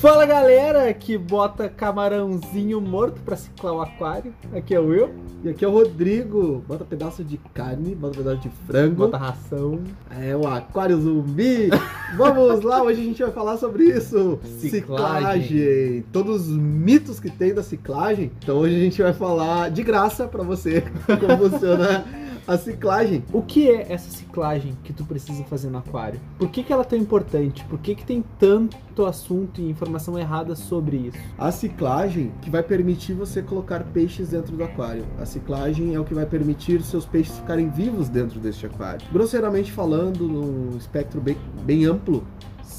Fala 0.00 0.26
galera 0.26 0.92
que 0.92 1.16
bota 1.16 1.70
camarãozinho 1.70 2.82
morto 2.82 3.18
pra 3.22 3.34
ciclar 3.34 3.72
o 3.72 3.80
aquário. 3.80 4.34
Aqui 4.54 4.74
é 4.74 4.78
o 4.78 4.88
Will. 4.88 5.08
E 5.42 5.48
aqui 5.48 5.64
é 5.64 5.68
o 5.68 5.70
Rodrigo. 5.70 6.62
Bota 6.68 6.84
pedaço 6.84 7.24
de 7.24 7.38
carne, 7.54 7.94
bota 7.94 8.18
pedaço 8.18 8.42
de 8.42 8.50
frango. 8.66 8.96
Bota 8.96 9.16
ração. 9.16 9.80
É 10.10 10.36
o 10.36 10.46
aquário 10.46 11.00
zumbi. 11.00 11.70
Vamos 12.14 12.62
lá, 12.62 12.82
hoje 12.82 13.00
a 13.00 13.04
gente 13.04 13.22
vai 13.22 13.32
falar 13.32 13.56
sobre 13.56 13.84
isso. 13.84 14.38
Ciclagem. 14.58 16.04
Todos 16.12 16.50
os 16.50 16.56
mitos 16.58 17.18
que 17.18 17.30
tem 17.30 17.54
da 17.54 17.62
ciclagem. 17.62 18.30
Então 18.42 18.58
hoje 18.58 18.76
a 18.76 18.80
gente 18.80 19.00
vai 19.00 19.14
falar 19.14 19.70
de 19.70 19.82
graça 19.82 20.28
pra 20.28 20.42
você 20.42 20.84
como 21.08 21.50
funciona 21.50 22.04
a 22.46 22.56
ciclagem. 22.56 23.24
O 23.32 23.42
que 23.42 23.68
é 23.68 23.92
essa 23.92 24.10
ciclagem 24.10 24.76
que 24.84 24.92
tu 24.92 25.04
precisa 25.04 25.42
fazer 25.44 25.68
no 25.68 25.78
aquário? 25.78 26.20
Por 26.38 26.48
que, 26.48 26.62
que 26.62 26.72
ela 26.72 26.82
é 26.82 26.84
tão 26.84 26.98
importante? 26.98 27.64
Por 27.64 27.78
que, 27.78 27.94
que 27.94 28.04
tem 28.04 28.24
tanto 28.38 29.04
assunto 29.04 29.60
e 29.60 29.68
informação 29.68 30.18
errada 30.18 30.54
sobre 30.54 30.96
isso? 30.96 31.18
A 31.36 31.50
ciclagem 31.50 32.32
que 32.42 32.48
vai 32.48 32.62
permitir 32.62 33.14
você 33.14 33.42
colocar 33.42 33.82
peixes 33.84 34.28
dentro 34.28 34.56
do 34.56 34.62
aquário. 34.62 35.04
A 35.18 35.26
ciclagem 35.26 35.94
é 35.94 36.00
o 36.00 36.04
que 36.04 36.14
vai 36.14 36.26
permitir 36.26 36.82
seus 36.82 37.04
peixes 37.04 37.36
ficarem 37.36 37.68
vivos 37.68 38.08
dentro 38.08 38.38
deste 38.38 38.66
aquário. 38.66 39.06
Grosseiramente 39.12 39.72
falando, 39.72 40.28
num 40.28 40.76
espectro 40.76 41.20
bem, 41.20 41.36
bem 41.64 41.84
amplo, 41.84 42.24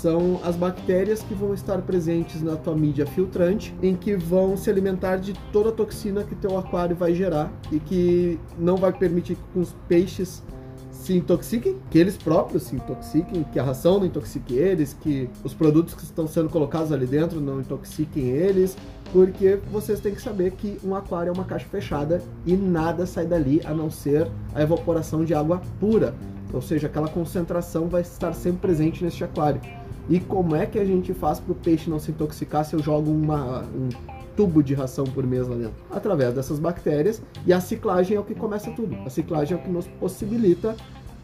são 0.02 0.40
as 0.44 0.56
bactérias 0.56 1.24
que 1.24 1.34
vão 1.34 1.54
estar 1.54 1.82
presentes 1.82 2.42
na 2.42 2.56
tua 2.56 2.76
mídia 2.76 3.06
filtrante, 3.06 3.74
em 3.82 3.96
que 3.96 4.16
vão 4.16 4.56
se 4.56 4.70
alimentar 4.70 5.18
de 5.18 5.34
toda 5.52 5.70
a 5.70 5.72
toxina 5.72 6.24
que 6.24 6.36
teu 6.36 6.58
aquário 6.58 6.96
vai 6.96 7.16
gerar 7.16 7.52
e 7.72 7.80
que 7.80 8.40
não 8.60 8.78
vai 8.78 8.94
permitir 8.94 9.36
que 9.36 9.60
os 9.60 9.76
peixes 9.88 10.44
se 10.92 11.16
intoxiquem, 11.16 11.78
que 11.90 11.98
eles 11.98 12.16
próprios 12.16 12.64
se 12.64 12.76
intoxiquem, 12.76 13.44
que 13.52 13.58
a 13.58 13.64
ração 13.64 14.00
não 14.00 14.06
intoxique 14.06 14.56
eles, 14.56 14.94
que 14.94 15.30
os 15.44 15.54
produtos 15.54 15.94
que 15.94 16.04
estão 16.04 16.28
sendo 16.28 16.50
colocados 16.50 16.92
ali 16.92 17.08
dentro 17.08 17.40
não 17.40 17.60
intoxiquem 17.60 18.26
eles, 18.26 18.78
porque 19.12 19.60
vocês 19.72 20.00
têm 20.00 20.14
que 20.14 20.22
saber 20.22 20.52
que 20.52 20.78
um 20.84 20.94
aquário 20.94 21.30
é 21.30 21.34
uma 21.34 21.46
caixa 21.46 21.66
fechada 21.66 22.22
e 22.46 22.56
nada 22.56 23.06
sai 23.06 23.26
dali 23.26 23.62
a 23.64 23.74
não 23.74 23.90
ser 23.90 24.30
a 24.54 24.62
evaporação 24.62 25.24
de 25.24 25.34
água 25.34 25.62
pura. 25.80 26.14
Ou 26.54 26.62
seja, 26.62 26.88
aquela 26.88 27.10
concentração 27.10 27.88
vai 27.88 28.02
estar 28.02 28.34
sempre 28.34 28.62
presente 28.62 29.04
neste 29.04 29.24
aquário. 29.24 29.60
E 30.10 30.20
como 30.20 30.56
é 30.56 30.66
que 30.66 30.80
a 30.80 30.86
gente 30.86 31.14
faz 31.14 31.40
para 31.40 31.52
o 31.52 31.56
peixe 31.56 31.90
não 31.90 32.00
se 32.00 32.12
intoxicar 32.12 32.64
se 32.66 32.74
eu 32.76 32.80
jogo 32.82 33.12
uma, 33.12 33.62
um 33.64 33.90
tubo 34.36 34.64
de 34.64 34.74
ração 34.74 35.04
por 35.06 35.26
mês 35.26 35.48
lá 35.48 35.56
dentro? 35.56 35.76
Através 35.92 36.34
dessas 36.34 36.60
bactérias. 36.60 37.22
E 37.46 37.52
a 37.52 37.60
ciclagem 37.60 38.16
é 38.16 38.20
o 38.20 38.24
que 38.24 38.34
começa 38.36 38.72
tudo. 38.72 38.96
A 39.06 39.10
ciclagem 39.10 39.58
é 39.58 39.60
o 39.60 39.64
que 39.64 39.70
nos 39.70 39.86
possibilita 40.00 40.76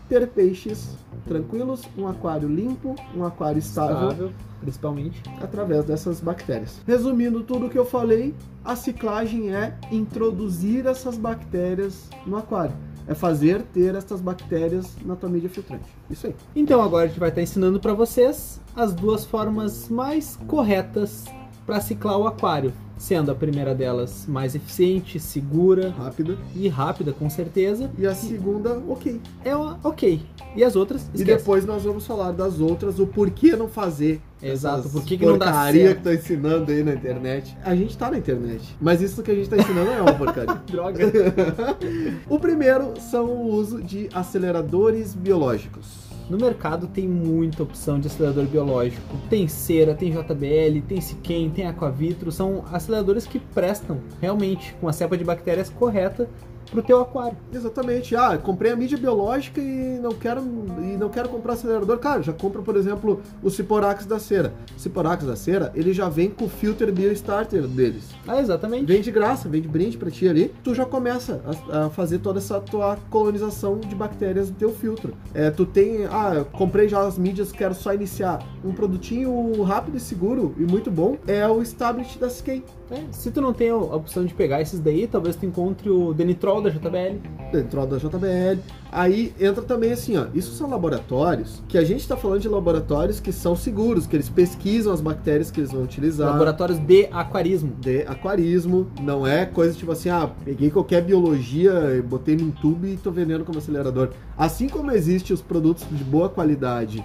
ter 0.09 0.27
peixes 0.27 0.97
tranquilos, 1.25 1.83
um 1.97 2.07
aquário 2.07 2.47
limpo, 2.49 2.93
um 3.15 3.23
aquário 3.23 3.57
estável, 3.57 4.09
Estável, 4.09 4.31
principalmente. 4.59 5.23
através 5.41 5.85
dessas 5.85 6.19
bactérias. 6.19 6.81
Resumindo 6.85 7.41
tudo 7.41 7.67
o 7.67 7.69
que 7.69 7.77
eu 7.79 7.85
falei, 7.85 8.35
a 8.65 8.75
ciclagem 8.75 9.55
é 9.55 9.77
introduzir 9.91 10.85
essas 10.85 11.17
bactérias 11.17 12.09
no 12.27 12.35
aquário. 12.37 12.75
É 13.07 13.13
fazer 13.13 13.61
ter 13.73 13.95
essas 13.95 14.21
bactérias 14.21 14.95
na 15.05 15.15
tua 15.15 15.29
mídia 15.29 15.49
filtrante. 15.49 15.85
Isso 16.09 16.27
aí. 16.27 16.35
Então 16.55 16.81
agora 16.81 17.05
a 17.05 17.07
gente 17.07 17.19
vai 17.19 17.29
estar 17.29 17.41
ensinando 17.41 17.79
para 17.79 17.93
vocês 17.93 18.61
as 18.75 18.93
duas 18.93 19.25
formas 19.25 19.89
mais 19.89 20.39
corretas 20.47 21.25
para 21.65 21.79
ciclar 21.81 22.17
o 22.17 22.27
aquário, 22.27 22.73
sendo 22.97 23.31
a 23.31 23.35
primeira 23.35 23.73
delas 23.73 24.25
mais 24.27 24.55
eficiente, 24.55 25.19
segura 25.19 25.89
Rápida. 25.97 26.37
e 26.55 26.67
rápida, 26.67 27.11
com 27.13 27.29
certeza. 27.29 27.89
E 27.97 28.05
a 28.05 28.13
segunda, 28.15 28.81
ok. 28.87 29.19
É 29.43 29.55
uma- 29.55 29.79
ok. 29.83 30.21
E 30.55 30.63
as 30.63 30.75
outras? 30.75 31.01
E 31.13 31.17
Esquece. 31.21 31.37
depois 31.39 31.65
nós 31.65 31.83
vamos 31.83 32.05
falar 32.05 32.31
das 32.31 32.59
outras, 32.59 32.99
o 32.99 33.07
porquê 33.07 33.55
não 33.55 33.67
fazer. 33.67 34.21
Exato, 34.41 34.89
por 34.89 35.03
que 35.03 35.17
que 35.17 35.25
não 35.25 35.37
dá 35.37 35.71
certo. 35.71 35.97
que 35.99 36.03
tá 36.03 36.13
ensinando 36.13 36.69
aí 36.71 36.83
na 36.83 36.93
internet. 36.93 37.57
A 37.63 37.73
gente 37.75 37.97
tá 37.97 38.11
na 38.11 38.17
internet, 38.17 38.75
mas 38.81 39.01
isso 39.01 39.23
que 39.23 39.31
a 39.31 39.35
gente 39.35 39.49
tá 39.49 39.55
ensinando 39.57 39.89
é 39.89 40.01
uma 40.01 40.13
porcaria. 40.13 40.61
Droga. 40.69 41.05
o 42.29 42.37
primeiro 42.39 42.93
são 42.99 43.25
o 43.25 43.47
uso 43.53 43.81
de 43.81 44.09
aceleradores 44.13 45.15
biológicos. 45.15 46.12
No 46.29 46.37
mercado 46.37 46.87
tem 46.87 47.07
muita 47.07 47.63
opção 47.63 47.99
de 47.99 48.07
acelerador 48.07 48.45
biológico. 48.45 49.17
Tem 49.29 49.47
cera, 49.47 49.93
tem 49.93 50.11
JBL, 50.11 50.81
tem 50.87 51.01
Siquem, 51.01 51.49
tem 51.49 51.67
Aquavitro. 51.67 52.31
São 52.31 52.63
aceleradores 52.71 53.27
que 53.27 53.39
prestam 53.39 53.99
realmente 54.21 54.73
com 54.79 54.87
a 54.87 54.93
cepa 54.93 55.17
de 55.17 55.23
bactérias 55.23 55.69
correta 55.69 56.29
pro 56.71 56.81
teu 56.81 57.01
aquário. 57.01 57.37
Exatamente. 57.53 58.15
Ah, 58.15 58.37
comprei 58.37 58.71
a 58.71 58.75
mídia 58.75 58.97
biológica 58.97 59.61
e 59.61 59.99
não 60.01 60.11
quero 60.11 60.41
e 60.41 60.97
não 60.97 61.09
quero 61.09 61.29
comprar 61.29 61.53
acelerador. 61.53 61.97
Cara, 61.99 62.21
já 62.21 62.33
compra, 62.33 62.61
por 62.61 62.75
exemplo, 62.75 63.21
o 63.41 63.49
Ciporax 63.49 64.05
da 64.05 64.19
cera. 64.19 64.53
O 64.75 64.79
Ciporax 64.79 65.25
da 65.25 65.35
cera, 65.35 65.71
ele 65.75 65.93
já 65.93 66.09
vem 66.09 66.29
com 66.29 66.45
o 66.45 66.49
filter 66.49 66.91
BioStarter 66.91 67.67
deles. 67.67 68.09
Ah, 68.27 68.39
exatamente. 68.39 68.85
Vem 68.85 69.01
de 69.01 69.11
graça, 69.11 69.47
vem 69.47 69.61
de 69.61 69.67
brinde 69.67 69.97
pra 69.97 70.11
ti 70.11 70.27
ali. 70.27 70.53
Tu 70.63 70.73
já 70.73 70.85
começa 70.85 71.41
a, 71.69 71.85
a 71.85 71.89
fazer 71.89 72.19
toda 72.19 72.39
essa 72.39 72.59
tua 72.59 72.97
colonização 73.09 73.79
de 73.79 73.95
bactérias 73.95 74.49
no 74.49 74.55
teu 74.55 74.71
filtro. 74.71 75.13
É, 75.33 75.49
tu 75.49 75.65
tem, 75.65 76.05
ah, 76.05 76.45
comprei 76.51 76.87
já 76.87 77.01
as 77.01 77.17
mídias, 77.17 77.51
quero 77.51 77.73
só 77.73 77.93
iniciar. 77.93 78.43
Um 78.63 78.73
produtinho 78.73 79.61
rápido 79.63 79.97
e 79.97 79.99
seguro 79.99 80.55
e 80.57 80.63
muito 80.63 80.89
bom 80.89 81.17
é 81.27 81.47
o 81.47 81.61
Stability 81.61 82.19
da 82.19 82.27
Skate. 82.27 82.65
É, 82.93 83.11
se 83.11 83.31
tu 83.31 83.41
não 83.41 83.51
tem 83.51 83.69
a 83.69 83.75
opção 83.75 84.23
de 84.23 84.33
pegar 84.35 84.61
esses 84.61 84.79
daí, 84.79 85.07
talvez 85.07 85.35
tu 85.35 85.47
encontre 85.47 85.89
o 85.89 86.13
Denitrol 86.13 86.61
da 86.61 86.69
JBL. 86.69 87.17
dentro 87.51 87.85
da 87.87 87.97
JBL. 87.97 88.61
Aí 88.91 89.33
entra 89.39 89.63
também 89.63 89.91
assim, 89.91 90.15
ó. 90.15 90.27
Isso 90.33 90.53
são 90.53 90.69
laboratórios 90.69 91.63
que 91.67 91.77
a 91.77 91.83
gente 91.83 92.01
está 92.01 92.15
falando 92.15 92.41
de 92.41 92.47
laboratórios 92.47 93.19
que 93.19 93.31
são 93.31 93.55
seguros, 93.55 94.05
que 94.05 94.15
eles 94.15 94.29
pesquisam 94.29 94.93
as 94.93 95.01
bactérias 95.01 95.49
que 95.49 95.59
eles 95.59 95.71
vão 95.71 95.83
utilizar. 95.83 96.29
Laboratórios 96.29 96.77
de 96.77 97.07
aquarismo. 97.11 97.73
De 97.79 98.03
aquarismo, 98.03 98.87
não 99.01 99.25
é 99.25 99.45
coisa 99.47 99.75
tipo 99.75 99.91
assim, 99.91 100.09
ah, 100.09 100.29
peguei 100.45 100.69
qualquer 100.69 101.01
biologia, 101.01 101.73
botei 102.07 102.35
num 102.35 102.51
tubo 102.51 102.85
e 102.85 102.95
tô 102.95 103.09
vendendo 103.09 103.43
como 103.43 103.57
acelerador. 103.57 104.09
Assim 104.37 104.69
como 104.69 104.91
existem 104.91 105.33
os 105.33 105.41
produtos 105.41 105.85
de 105.89 106.03
boa 106.03 106.29
qualidade 106.29 107.03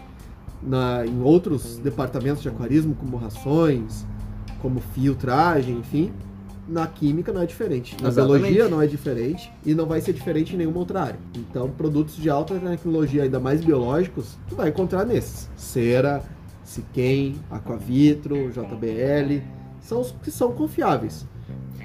na, 0.62 1.06
em 1.06 1.22
outros 1.22 1.78
departamentos 1.78 2.42
de 2.42 2.48
aquarismo, 2.48 2.94
como 2.94 3.16
rações, 3.16 4.04
como 4.60 4.80
filtragem, 4.80 5.78
enfim, 5.78 6.12
na 6.68 6.86
química 6.86 7.32
não 7.32 7.40
é 7.40 7.46
diferente. 7.46 7.96
Na 8.02 8.08
Exatamente. 8.08 8.40
biologia 8.42 8.68
não 8.68 8.82
é 8.82 8.86
diferente 8.86 9.50
e 9.64 9.74
não 9.74 9.86
vai 9.86 10.00
ser 10.00 10.12
diferente 10.12 10.54
em 10.54 10.58
nenhuma 10.58 10.78
outra 10.78 11.02
área. 11.02 11.18
Então, 11.34 11.70
produtos 11.70 12.16
de 12.16 12.28
alta 12.28 12.58
tecnologia, 12.58 13.22
ainda 13.22 13.40
mais 13.40 13.64
biológicos, 13.64 14.36
tu 14.48 14.54
vai 14.54 14.68
encontrar 14.68 15.04
nesses. 15.04 15.48
Cera, 15.56 16.22
Siquem, 16.62 17.36
Aquavitro, 17.50 18.50
JBL, 18.50 19.42
são 19.80 20.02
os 20.02 20.10
que 20.22 20.30
são 20.30 20.52
confiáveis. 20.52 21.24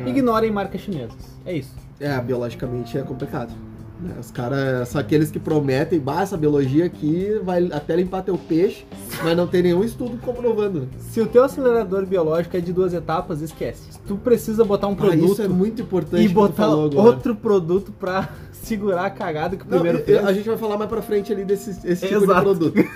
Ignorem 0.06 0.52
marcas 0.52 0.82
chinesas. 0.82 1.38
É 1.46 1.56
isso. 1.56 1.74
É, 2.00 2.20
biologicamente 2.20 2.98
é 2.98 3.02
complicado. 3.02 3.54
Né? 4.03 4.16
Os 4.19 4.30
caras 4.31 4.88
são 4.90 5.00
aqueles 5.02 5.31
que 5.31 5.40
prometem, 5.40 6.00
bah, 6.00 6.22
essa 6.22 6.38
biologia 6.38 6.86
aqui 6.86 7.40
vai 7.44 7.66
até 7.72 7.96
limpar 7.96 8.22
teu 8.24 8.38
peixe, 8.38 8.86
mas 9.24 9.36
não 9.36 9.47
tem 9.47 9.64
nenhum 9.64 9.84
estudo 9.84 10.18
comprovando. 10.18 10.88
Se 11.00 11.22
o 11.22 11.25
teu 11.28 11.44
acelerador 11.44 12.06
biológico 12.06 12.56
é 12.58 12.59
de 12.59 12.72
duas 12.74 12.94
etapas, 12.94 13.42
esquece. 13.42 14.00
Tu 14.06 14.16
precisa 14.18 14.63
botar 14.66 14.88
um 14.88 14.94
Ah, 14.94 14.96
produto 14.97 15.31
isso 15.34 15.42
é 15.42 15.47
muito 15.47 15.81
importante 15.81 16.24
e 16.24 16.28
botar 16.28 16.68
outro 16.69 17.36
produto 17.36 17.92
pra 17.92 18.30
segurar 18.52 19.06
a 19.06 19.09
cagada 19.09 19.56
que 19.58 19.63
o 19.63 19.69
Não, 19.69 19.80
primeiro 19.80 20.03
fez. 20.06 20.24
a 20.25 20.31
gente 20.34 20.47
vai 20.47 20.58
falar 20.58 20.78
mais 20.78 20.90
pra 20.90 21.02
frente 21.02 21.31
ali 21.31 21.44
desse 21.46 21.72
esse 21.86 22.08
tipo 22.08 22.24
Exato. 22.24 22.40
de 22.40 22.42
produto. 22.72 22.90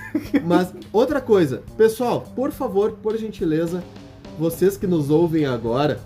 Mas 0.45 0.73
outra 0.93 1.19
coisa, 1.21 1.61
pessoal, 1.77 2.21
por 2.35 2.51
favor, 2.51 2.91
por 3.01 3.17
gentileza, 3.17 3.83
vocês 4.39 4.77
que 4.77 4.85
nos 4.87 5.09
ouvem 5.09 5.45
agora, 5.45 5.99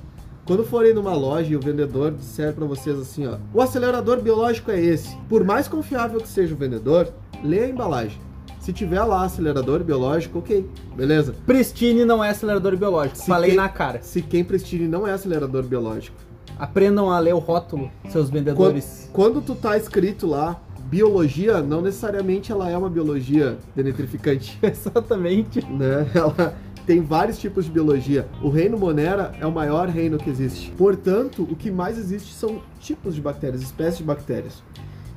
quando 0.46 0.64
forem 0.64 0.94
numa 0.94 1.14
loja 1.14 1.52
e 1.52 1.56
o 1.56 1.60
vendedor 1.60 2.12
disser 2.12 2.54
pra 2.54 2.66
vocês 2.66 2.98
assim, 3.00 3.28
ó, 3.28 3.38
o 3.54 3.62
acelerador 3.62 4.22
biológico 4.22 4.72
é 4.72 4.80
esse. 4.80 5.16
Por 5.30 5.44
mais 5.44 5.68
confiável 5.68 6.20
que 6.20 6.28
seja 6.28 6.54
o 6.54 6.58
vendedor, 6.58 7.08
lê 7.44 7.60
a 7.66 7.68
embalagem. 7.70 8.20
Se 8.60 8.72
tiver 8.72 9.04
lá 9.04 9.24
acelerador 9.24 9.84
biológico, 9.84 10.40
ok, 10.40 10.68
beleza. 10.96 11.34
Pristine 11.48 12.06
não 12.06 12.24
é 12.24 12.30
acelerador 12.30 12.76
biológico. 12.78 13.18
Se 13.18 13.26
Falei 13.28 13.52
quem- 13.52 13.58
na 13.58 13.70
cara. 13.70 14.02
Se 14.04 14.22
quem 14.22 14.44
Pristine 14.44 14.88
não 14.88 15.08
é 15.08 15.12
acelerador 15.14 15.64
biológico, 15.64 16.18
Aprendam 16.60 17.10
a 17.10 17.18
ler 17.18 17.34
o 17.34 17.40
rótulo, 17.40 17.90
seus 18.10 18.26
Quando, 18.26 18.34
vendedores. 18.34 19.10
quando 19.12 19.42
tu 19.42 19.56
tá 19.56 19.76
escrito 19.78 20.28
lá, 20.28 20.62
biologia, 20.92 21.60
não 21.60 21.82
necessariamente 21.82 22.52
ela 22.52 22.70
é 22.70 22.78
uma 22.78 22.90
biologia 22.90 23.58
denetrificante, 23.76 24.60
Exatamente. 24.62 25.66
né? 25.66 26.06
Ela 26.14 26.54
tem 26.86 27.02
vários 27.02 27.38
tipos 27.40 27.66
de 27.66 27.72
biologia. 27.72 28.28
O 28.42 28.50
reino 28.50 28.78
Monera 28.78 29.34
é 29.40 29.46
o 29.46 29.52
maior 29.52 29.88
reino 29.88 30.18
que 30.18 30.30
existe. 30.30 30.72
Portanto, 30.72 31.44
o 31.50 31.56
que 31.56 31.72
mais 31.72 31.98
existe 31.98 32.34
são 32.34 32.62
tipos 32.80 33.16
de 33.16 33.22
bactérias, 33.22 33.62
espécies 33.62 33.98
de 34.00 34.04
bactérias. 34.04 34.64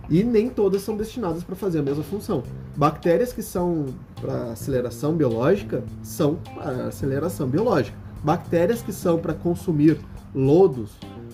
E 0.08 0.22
nem 0.22 0.50
todas 0.50 0.82
são 0.82 0.96
destinadas 0.96 1.42
para 1.42 1.56
fazer 1.56 1.78
a 1.78 1.82
mesma 1.82 2.04
função. 2.04 2.42
Bactérias 2.76 3.32
que 3.32 3.42
são 3.42 3.86
para 4.20 4.52
aceleração 4.52 5.14
biológica 5.14 5.82
são 6.02 6.36
para 6.54 6.88
aceleração 6.88 7.48
biológica. 7.48 7.96
Bactérias 8.22 8.82
que 8.82 8.92
são 8.92 9.18
para 9.18 9.32
consumir 9.32 9.98
lodos, 10.34 10.90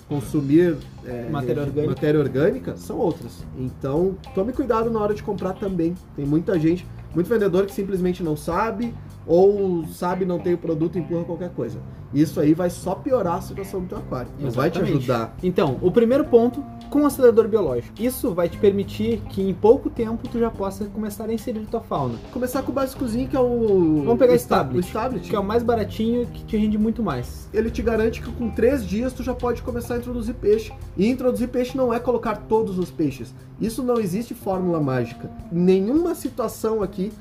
consumir 0.08 0.76
é, 1.04 1.28
Matéria 1.30 1.62
orgânica. 1.62 1.94
matéria 1.94 2.20
orgânica 2.20 2.76
são 2.76 2.96
outras. 2.98 3.44
Então, 3.58 4.16
tome 4.34 4.52
cuidado 4.52 4.90
na 4.90 5.00
hora 5.00 5.14
de 5.14 5.22
comprar 5.22 5.54
também. 5.54 5.94
Tem 6.14 6.24
muita 6.24 6.58
gente, 6.58 6.86
muito 7.14 7.28
vendedor 7.28 7.66
que 7.66 7.72
simplesmente 7.72 8.22
não 8.22 8.36
sabe, 8.36 8.94
ou 9.26 9.86
sabe 9.86 10.24
não 10.24 10.38
tem 10.38 10.54
o 10.54 10.58
produto 10.58 10.98
empurra 10.98 11.24
qualquer 11.24 11.50
coisa. 11.50 11.78
Isso 12.12 12.40
aí 12.40 12.54
vai 12.54 12.68
só 12.70 12.94
piorar 12.94 13.36
a 13.36 13.40
situação 13.40 13.80
do 13.80 13.86
teu 13.86 13.98
aquário. 13.98 14.30
Não 14.38 14.50
vai 14.50 14.70
te 14.70 14.80
ajudar. 14.80 15.36
Então, 15.42 15.78
o 15.80 15.92
primeiro 15.92 16.24
ponto, 16.24 16.64
com 16.90 17.02
o 17.02 17.06
acelerador 17.06 17.46
biológico. 17.46 17.94
Isso 18.02 18.34
vai 18.34 18.48
te 18.48 18.58
permitir 18.58 19.20
que 19.28 19.40
em 19.40 19.54
pouco 19.54 19.88
tempo 19.88 20.28
tu 20.28 20.38
já 20.38 20.50
possa 20.50 20.86
começar 20.86 21.30
a 21.30 21.32
inserir 21.32 21.60
tua 21.66 21.80
fauna. 21.80 22.18
Começar 22.32 22.62
com 22.62 22.72
o 22.72 22.74
básicozinho 22.74 23.28
que 23.28 23.36
é 23.36 23.40
o. 23.40 24.02
Vamos 24.04 24.18
pegar 24.18 24.32
o 24.32 24.36
esse 24.36 24.48
tablet, 24.48 24.88
O 24.88 24.92
tablet. 24.92 25.30
Que 25.30 25.36
é 25.36 25.38
o 25.38 25.44
mais 25.44 25.62
baratinho 25.62 26.26
que 26.26 26.44
te 26.44 26.56
rende 26.56 26.76
muito 26.76 27.02
mais. 27.02 27.48
Ele 27.54 27.70
te 27.70 27.80
garante 27.80 28.20
que 28.20 28.32
com 28.32 28.50
três 28.50 28.84
dias 28.84 29.12
tu 29.12 29.22
já 29.22 29.34
pode 29.34 29.62
começar 29.62 29.94
a 29.94 29.98
introduzir 29.98 30.34
peixe. 30.34 30.72
E 30.96 31.08
introduzir 31.08 31.48
peixe 31.48 31.76
não 31.76 31.94
é 31.94 32.00
colocar 32.00 32.36
todos 32.48 32.76
os 32.78 32.90
peixes. 32.90 33.32
Isso 33.60 33.84
não 33.84 34.00
existe 34.00 34.34
fórmula 34.34 34.80
mágica. 34.80 35.30
Nenhuma 35.52 36.16
situação 36.16 36.82
aqui 36.82 37.12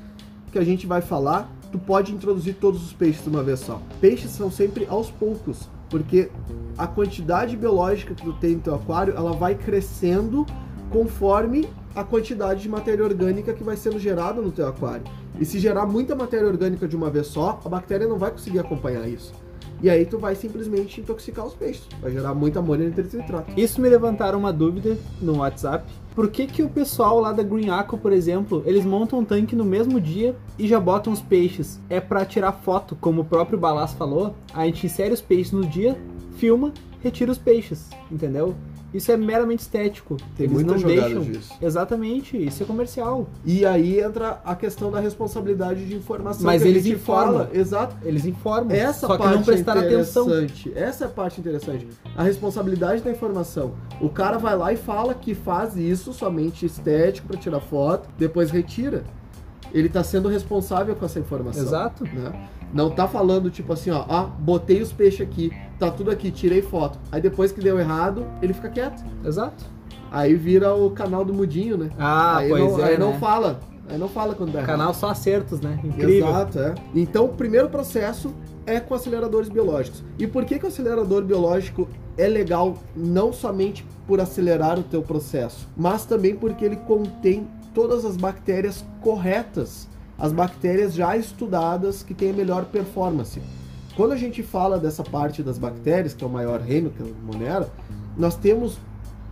que 0.50 0.58
a 0.58 0.64
gente 0.64 0.84
vai 0.84 1.00
falar, 1.00 1.48
tu 1.70 1.78
pode 1.78 2.12
introduzir 2.12 2.54
todos 2.54 2.84
os 2.84 2.92
peixes 2.92 3.22
de 3.22 3.28
uma 3.28 3.42
vez 3.42 3.60
só. 3.60 3.80
Peixes 4.00 4.30
são 4.30 4.50
sempre 4.50 4.86
aos 4.88 5.10
poucos, 5.10 5.68
porque 5.88 6.30
a 6.76 6.86
quantidade 6.86 7.56
biológica 7.56 8.14
que 8.14 8.22
tu 8.22 8.32
tem 8.34 8.56
no 8.56 8.60
teu 8.60 8.74
aquário, 8.74 9.14
ela 9.16 9.32
vai 9.32 9.54
crescendo 9.54 10.46
conforme 10.90 11.68
a 11.94 12.04
quantidade 12.04 12.62
de 12.62 12.68
matéria 12.68 13.04
orgânica 13.04 13.52
que 13.52 13.62
vai 13.62 13.76
sendo 13.76 13.98
gerada 13.98 14.40
no 14.40 14.50
teu 14.50 14.68
aquário. 14.68 15.04
E 15.38 15.44
se 15.44 15.58
gerar 15.58 15.86
muita 15.86 16.14
matéria 16.14 16.46
orgânica 16.46 16.86
de 16.86 16.96
uma 16.96 17.10
vez 17.10 17.28
só, 17.28 17.60
a 17.64 17.68
bactéria 17.68 18.06
não 18.06 18.18
vai 18.18 18.30
conseguir 18.30 18.58
acompanhar 18.58 19.08
isso. 19.08 19.32
E 19.82 19.88
aí 19.88 20.04
tu 20.04 20.18
vai 20.18 20.34
simplesmente 20.34 21.00
intoxicar 21.00 21.46
os 21.46 21.54
peixes. 21.54 21.86
Vai 22.02 22.10
gerar 22.10 22.34
muita 22.34 22.58
amônia 22.58 22.86
nitrito. 22.86 23.16
Isso 23.56 23.80
me 23.80 23.88
levantaram 23.88 24.38
uma 24.38 24.52
dúvida 24.52 24.98
no 25.22 25.38
WhatsApp. 25.38 25.90
Por 26.20 26.30
que, 26.30 26.46
que 26.46 26.62
o 26.62 26.68
pessoal 26.68 27.18
lá 27.18 27.32
da 27.32 27.42
Green 27.42 27.70
Aqua, 27.70 27.98
por 27.98 28.12
exemplo, 28.12 28.62
eles 28.66 28.84
montam 28.84 29.20
um 29.20 29.24
tanque 29.24 29.56
no 29.56 29.64
mesmo 29.64 29.98
dia 29.98 30.36
e 30.58 30.68
já 30.68 30.78
botam 30.78 31.10
os 31.10 31.22
peixes? 31.22 31.80
É 31.88 31.98
pra 31.98 32.26
tirar 32.26 32.52
foto, 32.52 32.94
como 33.00 33.22
o 33.22 33.24
próprio 33.24 33.58
Balas 33.58 33.94
falou. 33.94 34.34
A 34.52 34.66
gente 34.66 34.84
insere 34.84 35.14
os 35.14 35.22
peixes 35.22 35.50
no 35.50 35.64
dia, 35.64 35.98
filma, 36.36 36.74
retira 37.02 37.32
os 37.32 37.38
peixes, 37.38 37.88
entendeu? 38.10 38.54
Isso 38.92 39.10
é 39.12 39.16
meramente 39.16 39.60
estético. 39.60 40.16
Tem 40.36 40.46
eles 40.46 40.52
muita 40.52 40.72
não 40.72 40.78
jogada 40.78 41.00
deixam. 41.02 41.22
disso. 41.22 41.52
Exatamente, 41.62 42.36
isso 42.36 42.62
é 42.62 42.66
comercial. 42.66 43.28
E 43.44 43.64
aí 43.64 44.00
entra 44.00 44.40
a 44.44 44.54
questão 44.56 44.90
da 44.90 44.98
responsabilidade 45.00 45.86
de 45.86 45.94
informação. 45.94 46.44
Mas 46.44 46.62
que 46.62 46.68
eles 46.68 46.86
informam. 46.86 47.32
fala. 47.44 47.50
Exato. 47.52 47.96
Eles 48.04 48.24
informam, 48.26 48.72
Essa 48.76 49.06
só 49.06 49.16
que 49.16 49.22
parte 49.22 49.36
não 49.36 49.42
prestaram 49.44 49.82
é 49.82 49.86
atenção. 49.86 50.26
interessante. 50.26 50.72
Essa 50.74 51.04
é 51.04 51.06
a 51.06 51.10
parte 51.10 51.40
interessante. 51.40 51.88
A 52.16 52.22
responsabilidade 52.22 53.02
da 53.02 53.10
informação. 53.10 53.74
O 54.00 54.08
cara 54.08 54.38
vai 54.38 54.56
lá 54.56 54.72
e 54.72 54.76
fala 54.76 55.14
que 55.14 55.34
faz 55.34 55.76
isso 55.76 56.12
somente 56.12 56.66
estético 56.66 57.28
para 57.28 57.36
tirar 57.36 57.60
foto, 57.60 58.08
depois 58.18 58.50
retira. 58.50 59.04
Ele 59.72 59.88
tá 59.88 60.02
sendo 60.02 60.28
responsável 60.28 60.96
com 60.96 61.04
essa 61.04 61.20
informação. 61.20 61.62
Exato. 61.62 62.02
né? 62.04 62.48
Não 62.72 62.90
tá 62.90 63.08
falando 63.08 63.50
tipo 63.50 63.72
assim, 63.72 63.90
ó, 63.90 64.04
ah, 64.08 64.24
botei 64.38 64.80
os 64.80 64.92
peixes 64.92 65.20
aqui, 65.20 65.52
tá 65.78 65.90
tudo 65.90 66.10
aqui, 66.10 66.30
tirei 66.30 66.62
foto. 66.62 66.98
Aí 67.10 67.20
depois 67.20 67.52
que 67.52 67.60
deu 67.60 67.78
errado, 67.78 68.26
ele 68.40 68.52
fica 68.52 68.68
quieto. 68.68 69.04
Exato. 69.24 69.64
Aí 70.10 70.34
vira 70.34 70.74
o 70.74 70.90
canal 70.90 71.24
do 71.24 71.32
mudinho, 71.32 71.76
né? 71.76 71.90
Ah, 71.98 72.38
aí 72.38 72.48
pois 72.48 72.72
não, 72.72 72.80
é. 72.80 72.84
aí 72.84 72.98
não 72.98 73.12
né? 73.12 73.18
fala. 73.18 73.60
Aí 73.88 73.98
não 73.98 74.08
fala 74.08 74.34
quando 74.34 74.52
dá. 74.52 74.62
Canal 74.62 74.94
só 74.94 75.10
acertos, 75.10 75.60
né? 75.60 75.78
Incrível. 75.82 76.28
Exato, 76.28 76.58
é. 76.60 76.74
Então, 76.94 77.24
o 77.24 77.28
primeiro 77.30 77.68
processo 77.68 78.32
é 78.64 78.78
com 78.78 78.94
aceleradores 78.94 79.48
biológicos. 79.48 80.04
E 80.16 80.26
por 80.26 80.44
que, 80.44 80.58
que 80.58 80.64
o 80.64 80.68
acelerador 80.68 81.24
biológico 81.24 81.88
é 82.16 82.28
legal 82.28 82.76
não 82.94 83.32
somente 83.32 83.84
por 84.06 84.20
acelerar 84.20 84.78
o 84.78 84.82
teu 84.82 85.02
processo, 85.02 85.68
mas 85.76 86.04
também 86.04 86.36
porque 86.36 86.64
ele 86.64 86.76
contém 86.76 87.48
todas 87.74 88.04
as 88.04 88.16
bactérias 88.16 88.84
corretas, 89.00 89.88
as 90.20 90.32
bactérias 90.32 90.94
já 90.94 91.16
estudadas 91.16 92.02
que 92.02 92.12
têm 92.12 92.30
a 92.30 92.34
melhor 92.34 92.66
performance. 92.66 93.40
Quando 93.96 94.12
a 94.12 94.16
gente 94.16 94.42
fala 94.42 94.78
dessa 94.78 95.02
parte 95.02 95.42
das 95.42 95.58
bactérias, 95.58 96.14
que 96.14 96.22
é 96.22 96.26
o 96.26 96.30
maior 96.30 96.60
reino, 96.60 96.90
que 96.90 97.02
é 97.02 97.06
o 97.06 97.14
Monera, 97.24 97.68
nós 98.16 98.36
temos 98.36 98.78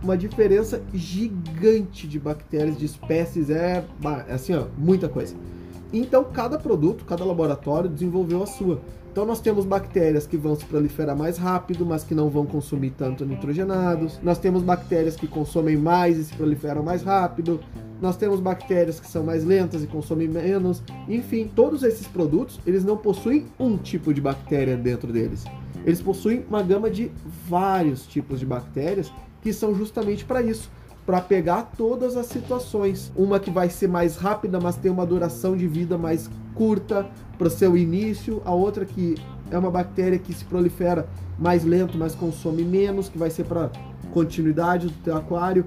uma 0.01 0.17
diferença 0.17 0.81
gigante 0.93 2.07
de 2.07 2.19
bactérias, 2.19 2.77
de 2.77 2.85
espécies, 2.85 3.49
é 3.49 3.85
é 4.27 4.33
assim, 4.33 4.55
ó, 4.55 4.65
muita 4.77 5.07
coisa. 5.07 5.35
Então, 5.91 6.23
cada 6.23 6.57
produto, 6.57 7.05
cada 7.05 7.23
laboratório 7.23 7.89
desenvolveu 7.89 8.43
a 8.43 8.47
sua. 8.47 8.79
Então, 9.19 9.27
nós 9.27 9.41
temos 9.41 9.65
bactérias 9.65 10.25
que 10.25 10.37
vão 10.37 10.55
se 10.55 10.63
proliferar 10.63 11.13
mais 11.13 11.37
rápido, 11.37 11.85
mas 11.85 12.05
que 12.05 12.15
não 12.15 12.29
vão 12.29 12.45
consumir 12.45 12.91
tanto 12.91 13.25
nitrogenados. 13.25 14.17
Nós 14.23 14.39
temos 14.39 14.63
bactérias 14.63 15.17
que 15.17 15.27
consomem 15.27 15.75
mais 15.75 16.17
e 16.17 16.23
se 16.23 16.33
proliferam 16.33 16.81
mais 16.81 17.03
rápido. 17.03 17.59
Nós 18.01 18.15
temos 18.15 18.39
bactérias 18.39 18.97
que 18.97 19.09
são 19.09 19.21
mais 19.21 19.43
lentas 19.43 19.83
e 19.83 19.87
consomem 19.87 20.29
menos. 20.29 20.81
Enfim, 21.05 21.51
todos 21.53 21.83
esses 21.83 22.07
produtos, 22.07 22.61
eles 22.65 22.85
não 22.85 22.95
possuem 22.95 23.47
um 23.59 23.75
tipo 23.75 24.13
de 24.13 24.21
bactéria 24.21 24.77
dentro 24.77 25.11
deles. 25.11 25.43
Eles 25.85 26.01
possuem 26.01 26.45
uma 26.47 26.63
gama 26.63 26.89
de 26.89 27.11
vários 27.45 28.07
tipos 28.07 28.39
de 28.39 28.45
bactérias 28.45 29.11
que 29.41 29.51
são 29.51 29.75
justamente 29.75 30.23
para 30.23 30.41
isso, 30.41 30.71
para 31.09 31.21
pegar 31.21 31.71
todas 31.75 32.15
as 32.15 32.27
situações. 32.27 33.11
Uma 33.15 33.39
que 33.39 33.49
vai 33.49 33.67
ser 33.67 33.87
mais 33.87 34.15
rápida, 34.15 34.59
mas 34.59 34.75
tem 34.75 34.91
uma 34.91 35.07
duração 35.07 35.57
de 35.57 35.67
vida 35.67 35.97
mais 35.97 36.29
curta 36.53 37.09
para 37.35 37.47
o 37.47 37.49
seu 37.49 37.75
início, 37.75 38.43
a 38.45 38.53
outra 38.53 38.85
que 38.85 39.15
é 39.49 39.57
uma 39.57 39.71
bactéria 39.71 40.19
que 40.19 40.31
se 40.31 40.45
prolifera 40.45 41.09
mais 41.39 41.63
lento, 41.63 41.97
mas 41.97 42.13
consome 42.13 42.61
menos, 42.61 43.09
que 43.09 43.17
vai 43.17 43.31
ser 43.31 43.45
para 43.45 43.71
continuidade 44.13 44.85
do 44.85 44.93
teu 45.03 45.17
aquário. 45.17 45.65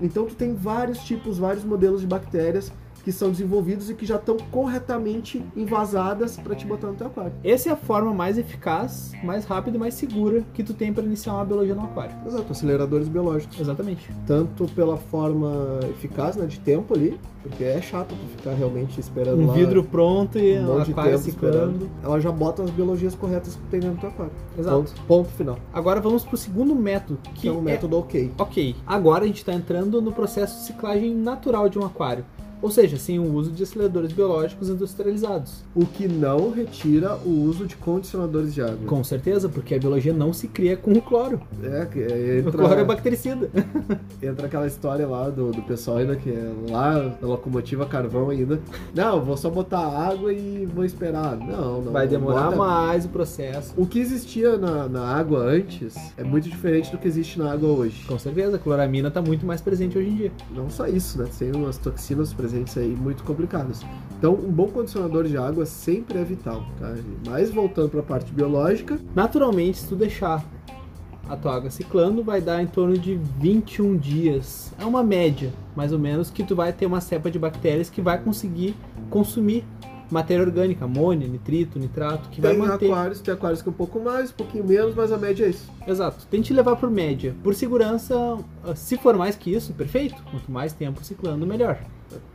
Então 0.00 0.24
tu 0.24 0.34
tem 0.34 0.54
vários 0.54 1.00
tipos, 1.00 1.36
vários 1.36 1.64
modelos 1.64 2.00
de 2.00 2.06
bactérias 2.06 2.72
que 3.08 3.12
são 3.12 3.30
desenvolvidos 3.30 3.88
e 3.88 3.94
que 3.94 4.04
já 4.04 4.16
estão 4.16 4.36
corretamente 4.52 5.42
envasadas 5.56 6.36
para 6.36 6.54
te 6.54 6.66
botar 6.66 6.88
no 6.88 6.94
teu 6.94 7.06
aquário. 7.06 7.32
Essa 7.42 7.70
é 7.70 7.72
a 7.72 7.76
forma 7.76 8.12
mais 8.12 8.36
eficaz, 8.36 9.12
mais 9.24 9.46
rápida 9.46 9.78
e 9.78 9.80
mais 9.80 9.94
segura 9.94 10.44
que 10.52 10.62
tu 10.62 10.74
tem 10.74 10.92
para 10.92 11.02
iniciar 11.04 11.32
uma 11.32 11.44
biologia 11.46 11.74
no 11.74 11.84
aquário. 11.84 12.14
Exato, 12.26 12.52
aceleradores 12.52 13.08
biológicos. 13.08 13.58
Exatamente. 13.58 14.10
Tanto 14.26 14.66
pela 14.72 14.98
forma 14.98 15.80
eficaz, 15.84 16.36
né, 16.36 16.44
de 16.44 16.60
tempo 16.60 16.92
ali, 16.92 17.18
porque 17.42 17.64
é 17.64 17.80
chato 17.80 18.08
tu 18.08 18.36
ficar 18.36 18.52
realmente 18.52 19.00
esperando 19.00 19.40
Um 19.40 19.46
lá 19.46 19.54
vidro 19.54 19.82
pronto 19.82 20.38
e 20.38 20.58
um 20.58 20.66
monte 20.66 20.88
de 20.88 20.94
tempo 20.94 21.18
secando. 21.18 21.28
esperando. 21.28 21.90
Ela 22.04 22.20
já 22.20 22.30
bota 22.30 22.62
as 22.62 22.68
biologias 22.68 23.14
corretas 23.14 23.54
que 23.56 23.62
tem 23.70 23.80
dentro 23.80 23.96
do 23.96 24.00
teu 24.00 24.10
aquário. 24.10 24.32
Exato. 24.58 24.76
Ponto, 24.76 24.94
ponto 25.06 25.28
final. 25.30 25.58
Agora 25.72 25.98
vamos 25.98 26.26
pro 26.26 26.36
segundo 26.36 26.74
método, 26.74 27.18
que 27.32 27.40
Que 27.40 27.48
é 27.48 27.52
um 27.52 27.62
método 27.62 27.96
ok. 27.96 28.30
Ok, 28.36 28.76
agora 28.86 29.24
a 29.24 29.26
gente 29.26 29.38
está 29.38 29.54
entrando 29.54 30.02
no 30.02 30.12
processo 30.12 30.58
de 30.58 30.66
ciclagem 30.66 31.14
natural 31.14 31.70
de 31.70 31.78
um 31.78 31.86
aquário. 31.86 32.22
Ou 32.60 32.70
seja, 32.70 32.96
sem 32.96 33.18
o 33.18 33.32
uso 33.34 33.50
de 33.52 33.62
aceleradores 33.62 34.12
biológicos 34.12 34.68
industrializados. 34.68 35.62
O 35.74 35.86
que 35.86 36.08
não 36.08 36.50
retira 36.50 37.14
o 37.24 37.30
uso 37.44 37.66
de 37.66 37.76
condicionadores 37.76 38.52
de 38.52 38.60
água. 38.62 38.78
Com 38.86 39.04
certeza, 39.04 39.48
porque 39.48 39.74
a 39.74 39.78
biologia 39.78 40.12
não 40.12 40.32
se 40.32 40.48
cria 40.48 40.76
com 40.76 40.92
o 40.92 41.00
cloro. 41.00 41.40
É, 41.62 41.86
é, 41.96 42.40
O 42.40 42.50
cloro 42.50 42.68
é 42.70 42.72
entra, 42.72 42.84
bactericida. 42.84 43.48
entra 44.20 44.46
aquela 44.46 44.66
história 44.66 45.06
lá 45.06 45.30
do, 45.30 45.52
do 45.52 45.62
pessoal 45.62 45.98
ainda 45.98 46.16
que 46.16 46.30
é 46.30 46.52
lá 46.70 47.16
na 47.20 47.28
locomotiva 47.28 47.86
carvão 47.86 48.30
ainda. 48.30 48.60
Não, 48.94 49.24
vou 49.24 49.36
só 49.36 49.48
botar 49.48 49.78
água 49.78 50.32
e 50.32 50.66
vou 50.66 50.84
esperar. 50.84 51.36
Não, 51.36 51.80
não. 51.82 51.92
Vai 51.92 52.08
demorar 52.08 52.46
bota- 52.46 52.56
mais 52.56 53.04
o 53.04 53.08
processo. 53.08 53.72
O 53.76 53.86
que 53.86 54.00
existia 54.00 54.56
na, 54.58 54.88
na 54.88 55.04
água 55.06 55.40
antes 55.44 55.94
é 56.16 56.24
muito 56.24 56.48
diferente 56.48 56.90
do 56.90 56.98
que 56.98 57.06
existe 57.06 57.38
na 57.38 57.52
água 57.52 57.68
hoje. 57.68 58.04
Com 58.06 58.18
certeza, 58.18 58.56
a 58.56 58.58
cloramina 58.58 59.08
está 59.08 59.22
muito 59.22 59.46
mais 59.46 59.60
presente 59.60 59.96
hoje 59.96 60.08
em 60.08 60.16
dia. 60.16 60.32
Não 60.50 60.68
só 60.68 60.88
isso, 60.88 61.18
né? 61.22 61.28
Tem 61.38 61.52
umas 61.52 61.78
toxinas 61.78 62.32
presentes 62.32 62.47
aí 62.54 62.88
muito 62.88 63.22
complicadas. 63.24 63.82
Então, 64.18 64.34
um 64.34 64.50
bom 64.50 64.68
condicionador 64.68 65.24
de 65.24 65.36
água 65.36 65.64
sempre 65.64 66.18
é 66.18 66.24
vital, 66.24 66.64
tá? 66.78 66.94
Mas 67.26 67.50
voltando 67.50 67.88
para 67.88 68.00
a 68.00 68.02
parte 68.02 68.32
biológica, 68.32 68.98
Naturalmente, 69.14 69.78
se 69.78 69.88
tu 69.88 69.96
deixar 69.96 70.44
a 71.28 71.36
tua 71.36 71.56
água 71.56 71.70
ciclando, 71.70 72.22
vai 72.22 72.40
dar 72.40 72.62
em 72.62 72.66
torno 72.66 72.96
de 72.96 73.14
21 73.38 73.96
dias. 73.96 74.72
É 74.80 74.84
uma 74.84 75.02
média, 75.02 75.52
mais 75.76 75.92
ou 75.92 75.98
menos, 75.98 76.30
que 76.30 76.42
tu 76.42 76.56
vai 76.56 76.72
ter 76.72 76.86
uma 76.86 77.00
cepa 77.00 77.30
de 77.30 77.38
bactérias 77.38 77.90
que 77.90 78.00
vai 78.00 78.18
conseguir 78.18 78.74
consumir 79.10 79.64
matéria 80.10 80.42
orgânica, 80.42 80.86
amônia, 80.86 81.28
nitrito, 81.28 81.78
nitrato, 81.78 82.30
que 82.30 82.40
vai 82.40 82.52
tem 82.52 82.60
manter. 82.60 82.90
aquários, 82.90 83.20
tem 83.20 83.34
aquários 83.34 83.60
que 83.60 83.68
é 83.68 83.72
um 83.72 83.74
pouco 83.74 84.00
mais, 84.00 84.30
um 84.30 84.34
pouquinho 84.34 84.66
menos, 84.66 84.94
mas 84.94 85.12
a 85.12 85.18
média 85.18 85.44
é 85.44 85.50
isso. 85.50 85.70
Exato. 85.86 86.26
Tente 86.30 86.52
levar 86.54 86.76
por 86.76 86.90
média. 86.90 87.34
Por 87.42 87.54
segurança, 87.54 88.38
se 88.74 88.96
for 88.96 89.16
mais 89.16 89.36
que 89.36 89.52
isso, 89.52 89.74
perfeito. 89.74 90.16
Quanto 90.30 90.50
mais 90.50 90.72
tempo 90.72 91.04
ciclando, 91.04 91.46
melhor. 91.46 91.78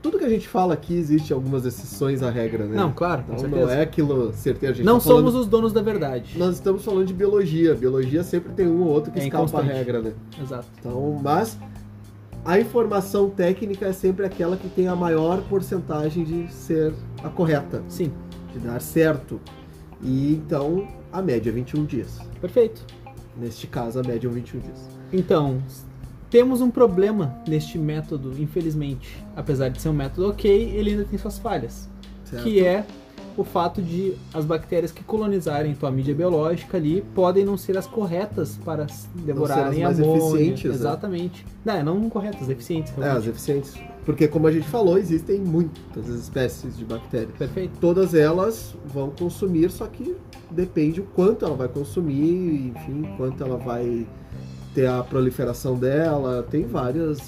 Tudo 0.01 0.20
que 0.20 0.25
a 0.25 0.30
gente 0.30 0.48
fala 0.48 0.74
aqui 0.74 0.94
existe 0.96 1.34
algumas 1.34 1.65
exceções 1.65 2.22
à 2.22 2.30
regra, 2.30 2.65
né? 2.65 2.75
Não, 2.75 2.92
claro, 2.92 3.24
Então 3.27 3.39
certeza. 3.39 3.65
não 3.65 3.72
é 3.74 3.82
aquilo 3.82 4.34
certeiro. 4.34 4.74
A 4.74 4.77
gente 4.77 4.86
Não 4.86 4.96
tá 5.00 5.06
falando- 5.06 5.25
somos 5.32 5.36
os 5.36 5.48
donos 5.48 5.74
da 5.74 5.82
verdade. 5.82 6.38
Nós 6.38 6.56
estamos 6.56 6.84
falando 6.86 7.06
de 7.08 7.13
biologia. 7.13 7.74
Biologia 7.74 8.24
sempre 8.24 8.51
tem 8.53 8.68
um 8.68 8.82
ou 8.84 8.88
outro 8.89 9.12
que 9.12 9.20
É 9.20 9.24
escapa 9.24 9.60
a 9.60 9.62
regra, 9.63 10.01
né? 10.01 10.13
Exato. 10.42 10.68
Então, 10.80 11.20
mas 11.24 11.58
a 12.46 12.60
informação 12.60 13.30
técnica 13.30 13.88
é 13.88 13.94
sempre 13.94 14.25
aquela 14.25 14.58
que 14.58 14.68
tem 14.70 14.88
a 14.88 14.96
maior 14.96 15.42
porcentagem 15.50 16.24
de 16.24 16.51
ser 16.53 16.94
a 17.24 17.30
correta, 17.30 17.82
Sim, 17.88 18.12
de 18.53 18.60
dar 18.60 18.80
certo. 18.82 19.39
E 20.01 20.34
então 20.36 20.88
a 21.12 21.22
média 21.22 21.50
é 21.50 21.53
21 21.53 21.86
dias. 21.86 22.20
perfeito. 22.39 22.86
Neste 23.36 23.65
caso, 23.65 24.00
a 24.00 24.03
média 24.03 24.27
é 24.27 24.32
21 24.32 24.60
dias. 24.60 24.88
Então, 25.12 25.58
temos 26.34 26.62
um 26.62 26.72
problema 26.72 27.38
neste 27.48 27.78
método, 27.78 28.34
infelizmente. 28.42 29.24
Apesar 29.36 29.70
de 29.70 29.80
ser 29.80 29.90
um 29.90 29.94
método 29.94 30.30
ok, 30.30 30.52
ele 30.52 30.90
ainda 30.90 31.06
tem 31.06 31.20
suas 31.20 31.38
falhas. 31.38 31.88
Certo? 32.25 32.42
Que 32.42 32.66
é 32.66 32.84
o 33.38 33.44
fato 33.44 33.84
de 33.84 34.16
as 34.34 34.44
bactérias 34.44 34.92
que 34.92 35.04
colonizarem 35.04 35.75
tua 35.75 35.92
mídia 35.92 36.16
biológica 36.16 36.78
ali 36.78 37.04
podem 37.13 37.46
não 37.46 37.56
ser 37.56 37.78
as 37.78 37.86
corretas 37.86 38.60
para 38.66 38.88
devorarem 39.13 39.84
mais 39.84 40.00
amônia. 40.00 40.24
eficientes, 40.24 40.63
né? 40.63 40.75
Exatamente. 40.75 41.46
Não, 41.63 41.84
não 41.84 42.10
corretas, 42.10 42.50
eficientes. 42.50 42.92
É, 42.94 43.02
realmente. 43.02 43.20
as 43.20 43.28
eficientes. 43.28 43.74
Porque, 44.04 44.28
como 44.28 44.48
a 44.48 44.52
gente 44.52 44.68
falou, 44.68 44.98
existem 44.98 45.40
muitas 45.40 46.08
espécies 46.08 46.75
de 46.75 46.84
bactérias. 46.84 47.38
Perfeito. 47.38 47.78
Todas 47.80 48.16
elas 48.16 48.75
vão 48.88 49.12
consumir, 49.12 49.70
só 49.70 49.86
que 49.86 50.16
depende 50.50 51.00
o 51.00 51.04
quanto 51.04 51.46
ela 51.46 51.56
vai 51.56 51.68
consumir, 51.68 52.74
enfim, 52.75 53.08
quanto 53.18 53.44
ela 53.44 53.58
vai 53.58 54.08
ter 54.74 54.88
a 54.88 55.03
proliferação 55.03 55.77
dela. 55.77 56.46
Tem 56.50 56.65
várias, 56.65 57.20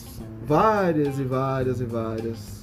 várias 0.45 1.19
e 1.19 1.23
várias 1.23 1.79
e 1.79 1.85
várias 1.85 2.55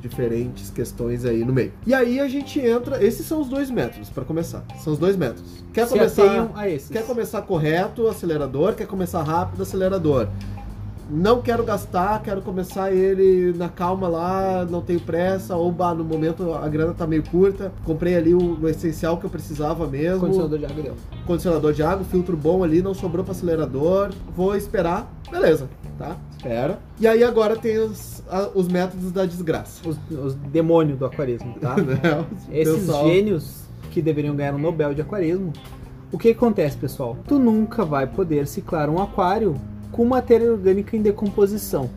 diferentes 0.00 0.70
questões 0.70 1.24
aí 1.24 1.44
no 1.44 1.52
meio. 1.52 1.72
E 1.86 1.94
aí 1.94 2.20
a 2.20 2.28
gente 2.28 2.60
entra. 2.60 3.02
Esses 3.02 3.26
são 3.26 3.40
os 3.40 3.48
dois 3.48 3.70
métodos 3.70 4.10
para 4.10 4.24
começar. 4.24 4.62
São 4.82 4.92
os 4.92 4.98
dois 4.98 5.16
métodos. 5.16 5.64
Quer 5.72 5.86
Se 5.86 5.94
começar? 5.94 6.50
a 6.54 6.68
esses. 6.68 6.90
Quer 6.90 7.06
começar 7.06 7.42
correto, 7.42 8.06
acelerador, 8.06 8.74
quer 8.74 8.86
começar 8.86 9.22
rápido, 9.22 9.62
acelerador. 9.62 10.28
Não 11.10 11.42
quero 11.42 11.62
gastar, 11.64 12.22
quero 12.22 12.40
começar 12.42 12.92
ele 12.92 13.52
na 13.56 13.68
calma 13.68 14.08
lá, 14.08 14.64
não 14.68 14.80
tenho 14.80 15.00
pressa, 15.00 15.54
ou 15.56 15.70
bah, 15.70 15.94
no 15.94 16.04
momento 16.04 16.52
a 16.54 16.66
grana 16.68 16.94
tá 16.94 17.06
meio 17.06 17.22
curta, 17.22 17.72
comprei 17.84 18.16
ali 18.16 18.34
o, 18.34 18.58
o 18.60 18.68
essencial 18.68 19.18
que 19.18 19.24
eu 19.26 19.30
precisava 19.30 19.86
mesmo. 19.86 20.20
Condicionador 20.20 20.58
de 20.58 20.64
água 20.66 20.82
deu. 20.82 20.94
Condicionador 21.26 21.72
de 21.72 21.82
água, 21.82 22.04
filtro 22.04 22.36
bom 22.36 22.64
ali, 22.64 22.80
não 22.82 22.94
sobrou 22.94 23.24
para 23.24 23.32
acelerador, 23.32 24.10
vou 24.34 24.56
esperar, 24.56 25.12
beleza, 25.30 25.68
tá? 25.98 26.16
Espera. 26.36 26.78
E 26.98 27.06
aí 27.06 27.22
agora 27.22 27.56
tem 27.56 27.78
os, 27.78 28.22
a- 28.28 28.50
os 28.54 28.68
métodos 28.68 29.12
da 29.12 29.24
desgraça. 29.26 29.86
Os, 29.88 29.98
os 30.10 30.34
demônios 30.34 30.98
do 30.98 31.04
aquarismo, 31.06 31.54
tá? 31.60 31.76
né? 31.80 32.24
O 32.50 32.52
Esses 32.54 32.80
pessoal- 32.86 33.06
gênios 33.08 33.64
que 33.90 34.00
deveriam 34.02 34.34
ganhar 34.34 34.54
o 34.54 34.58
Nobel 34.58 34.92
de 34.94 35.00
Aquarismo. 35.02 35.52
O 36.10 36.18
que 36.18 36.30
acontece, 36.30 36.76
pessoal? 36.76 37.16
Tu 37.26 37.38
nunca 37.38 37.84
vai 37.84 38.06
poder 38.06 38.46
ciclar 38.46 38.88
um 38.90 39.00
aquário 39.02 39.54
com 39.94 40.04
matéria 40.04 40.50
orgânica 40.50 40.96
em 40.96 41.00
decomposição, 41.02 41.88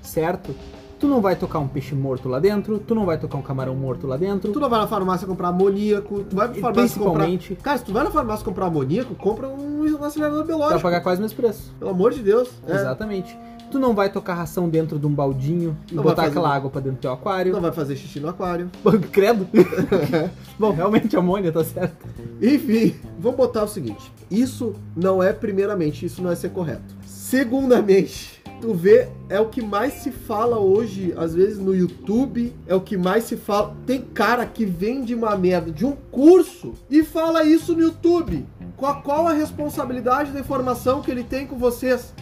certo? 0.00 0.54
Tu 1.00 1.08
não 1.08 1.20
vai 1.20 1.34
tocar 1.34 1.58
um 1.58 1.66
peixe 1.66 1.92
morto 1.96 2.28
lá 2.28 2.38
dentro, 2.38 2.78
tu 2.78 2.94
não 2.94 3.04
vai 3.04 3.18
tocar 3.18 3.36
um 3.36 3.42
camarão 3.42 3.74
morto 3.74 4.06
lá 4.06 4.16
dentro. 4.16 4.52
Tu 4.52 4.60
não 4.60 4.70
vai 4.70 4.78
na 4.78 4.86
farmácia 4.86 5.26
comprar 5.26 5.48
amoníaco, 5.48 6.22
tu 6.22 6.36
vai 6.36 6.46
na 6.46 6.54
farmácia 6.54 6.96
comprar. 7.00 7.24
principalmente- 7.26 7.54
Cara, 7.60 7.78
se 7.78 7.84
tu 7.84 7.92
vai 7.92 8.04
na 8.04 8.10
farmácia 8.12 8.44
comprar 8.44 8.66
amoníaco, 8.66 9.12
compra 9.16 9.48
um, 9.48 9.82
acelerador 10.04 10.44
biológico. 10.44 10.74
vai 10.74 10.82
pagar 10.92 11.00
quase 11.00 11.20
o 11.20 11.22
mesmo 11.22 11.36
preço. 11.36 11.72
Pelo 11.80 11.90
amor 11.90 12.12
de 12.12 12.22
Deus. 12.22 12.48
É. 12.68 12.76
Exatamente. 12.76 13.36
Tu 13.72 13.80
não 13.80 13.94
vai 13.94 14.12
tocar 14.12 14.34
ração 14.34 14.68
dentro 14.68 14.96
de 14.98 15.06
um 15.06 15.10
baldinho 15.12 15.76
e 15.90 15.94
Não 15.96 16.02
botar 16.04 16.26
aquela 16.26 16.54
água 16.54 16.70
pra 16.70 16.80
dentro 16.80 16.98
do 16.98 17.00
teu 17.00 17.10
aquário. 17.12 17.52
Não 17.52 17.60
vai 17.60 17.72
fazer 17.72 17.96
xixi 17.96 18.20
no 18.20 18.28
aquário. 18.28 18.70
Credo. 19.10 19.48
Bom, 20.58 20.70
realmente 20.72 21.16
amônia, 21.16 21.50
tá 21.50 21.64
certo. 21.64 21.96
Enfim, 22.40 22.94
vamos 23.18 23.36
botar 23.38 23.64
o 23.64 23.68
seguinte: 23.68 24.12
isso 24.30 24.74
não 24.94 25.20
é, 25.22 25.32
primeiramente, 25.32 26.04
isso 26.06 26.22
não 26.22 26.30
é 26.30 26.36
ser 26.36 26.50
correto. 26.50 27.01
Segundamente, 27.32 28.42
tu 28.60 28.74
vê, 28.74 29.08
é 29.30 29.40
o 29.40 29.48
que 29.48 29.62
mais 29.62 29.94
se 29.94 30.10
fala 30.10 30.58
hoje, 30.58 31.14
às 31.16 31.34
vezes 31.34 31.58
no 31.58 31.74
YouTube, 31.74 32.52
é 32.66 32.74
o 32.74 32.80
que 32.82 32.94
mais 32.94 33.24
se 33.24 33.38
fala. 33.38 33.74
Tem 33.86 34.02
cara 34.02 34.44
que 34.44 34.66
vende 34.66 35.14
uma 35.14 35.34
merda 35.34 35.72
de 35.72 35.86
um 35.86 35.96
curso 36.10 36.74
e 36.90 37.02
fala 37.02 37.42
isso 37.42 37.74
no 37.74 37.80
YouTube. 37.80 38.44
Qual, 38.76 39.00
qual 39.00 39.26
a 39.26 39.32
responsabilidade 39.32 40.30
da 40.30 40.40
informação 40.40 41.00
que 41.00 41.10
ele 41.10 41.24
tem 41.24 41.46
com 41.46 41.56
vocês? 41.56 42.12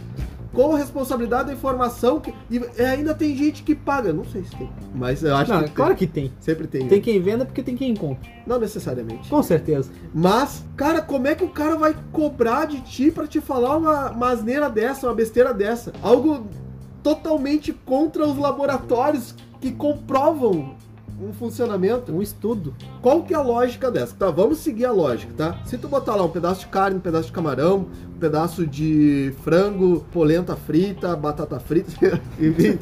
A 0.52 0.76
responsabilidade 0.76 1.48
da 1.48 1.52
informação 1.52 2.20
que. 2.20 2.34
E 2.50 2.60
ainda 2.82 3.14
tem 3.14 3.36
gente 3.36 3.62
que 3.62 3.74
paga. 3.74 4.12
Não 4.12 4.24
sei 4.24 4.44
se 4.44 4.56
tem. 4.56 4.70
Mas 4.94 5.22
eu 5.22 5.34
acho 5.36 5.52
Não, 5.52 5.62
que 5.62 5.70
claro 5.70 5.94
tem. 5.94 6.06
que 6.08 6.12
tem. 6.12 6.32
Sempre 6.40 6.66
tem. 6.66 6.88
Tem 6.88 6.98
né? 6.98 7.04
quem 7.04 7.20
venda 7.20 7.44
porque 7.44 7.62
tem 7.62 7.76
quem 7.76 7.94
compra. 7.94 8.28
Não 8.46 8.58
necessariamente. 8.58 9.28
Com 9.28 9.42
certeza. 9.42 9.90
Mas, 10.12 10.64
cara, 10.76 11.00
como 11.00 11.26
é 11.26 11.34
que 11.34 11.44
o 11.44 11.48
cara 11.50 11.76
vai 11.76 11.94
cobrar 12.12 12.66
de 12.66 12.80
ti 12.80 13.10
pra 13.10 13.26
te 13.26 13.40
falar 13.40 13.76
uma, 13.76 14.10
uma 14.10 14.30
asneira 14.30 14.68
dessa, 14.68 15.06
uma 15.06 15.14
besteira 15.14 15.54
dessa? 15.54 15.92
Algo 16.02 16.46
totalmente 17.02 17.72
contra 17.72 18.26
os 18.26 18.36
laboratórios 18.36 19.34
que 19.60 19.72
comprovam 19.72 20.74
um 21.22 21.32
funcionamento. 21.32 22.12
Um 22.12 22.22
estudo. 22.22 22.74
Qual 23.02 23.22
que 23.22 23.34
é 23.34 23.36
a 23.36 23.42
lógica 23.42 23.90
dessa? 23.90 24.14
Tá, 24.16 24.30
vamos 24.30 24.58
seguir 24.58 24.84
a 24.86 24.92
lógica, 24.92 25.32
tá? 25.36 25.58
Se 25.64 25.76
tu 25.78 25.88
botar 25.88 26.14
lá 26.16 26.24
um 26.24 26.28
pedaço 26.30 26.60
de 26.60 26.66
carne, 26.66 26.96
um 26.96 27.00
pedaço 27.00 27.26
de 27.26 27.32
camarão, 27.32 27.86
um 28.14 28.18
pedaço 28.18 28.66
de 28.66 29.32
frango, 29.42 30.04
polenta 30.12 30.56
frita, 30.56 31.14
batata 31.16 31.58
frita, 31.60 32.20
enfim, 32.40 32.78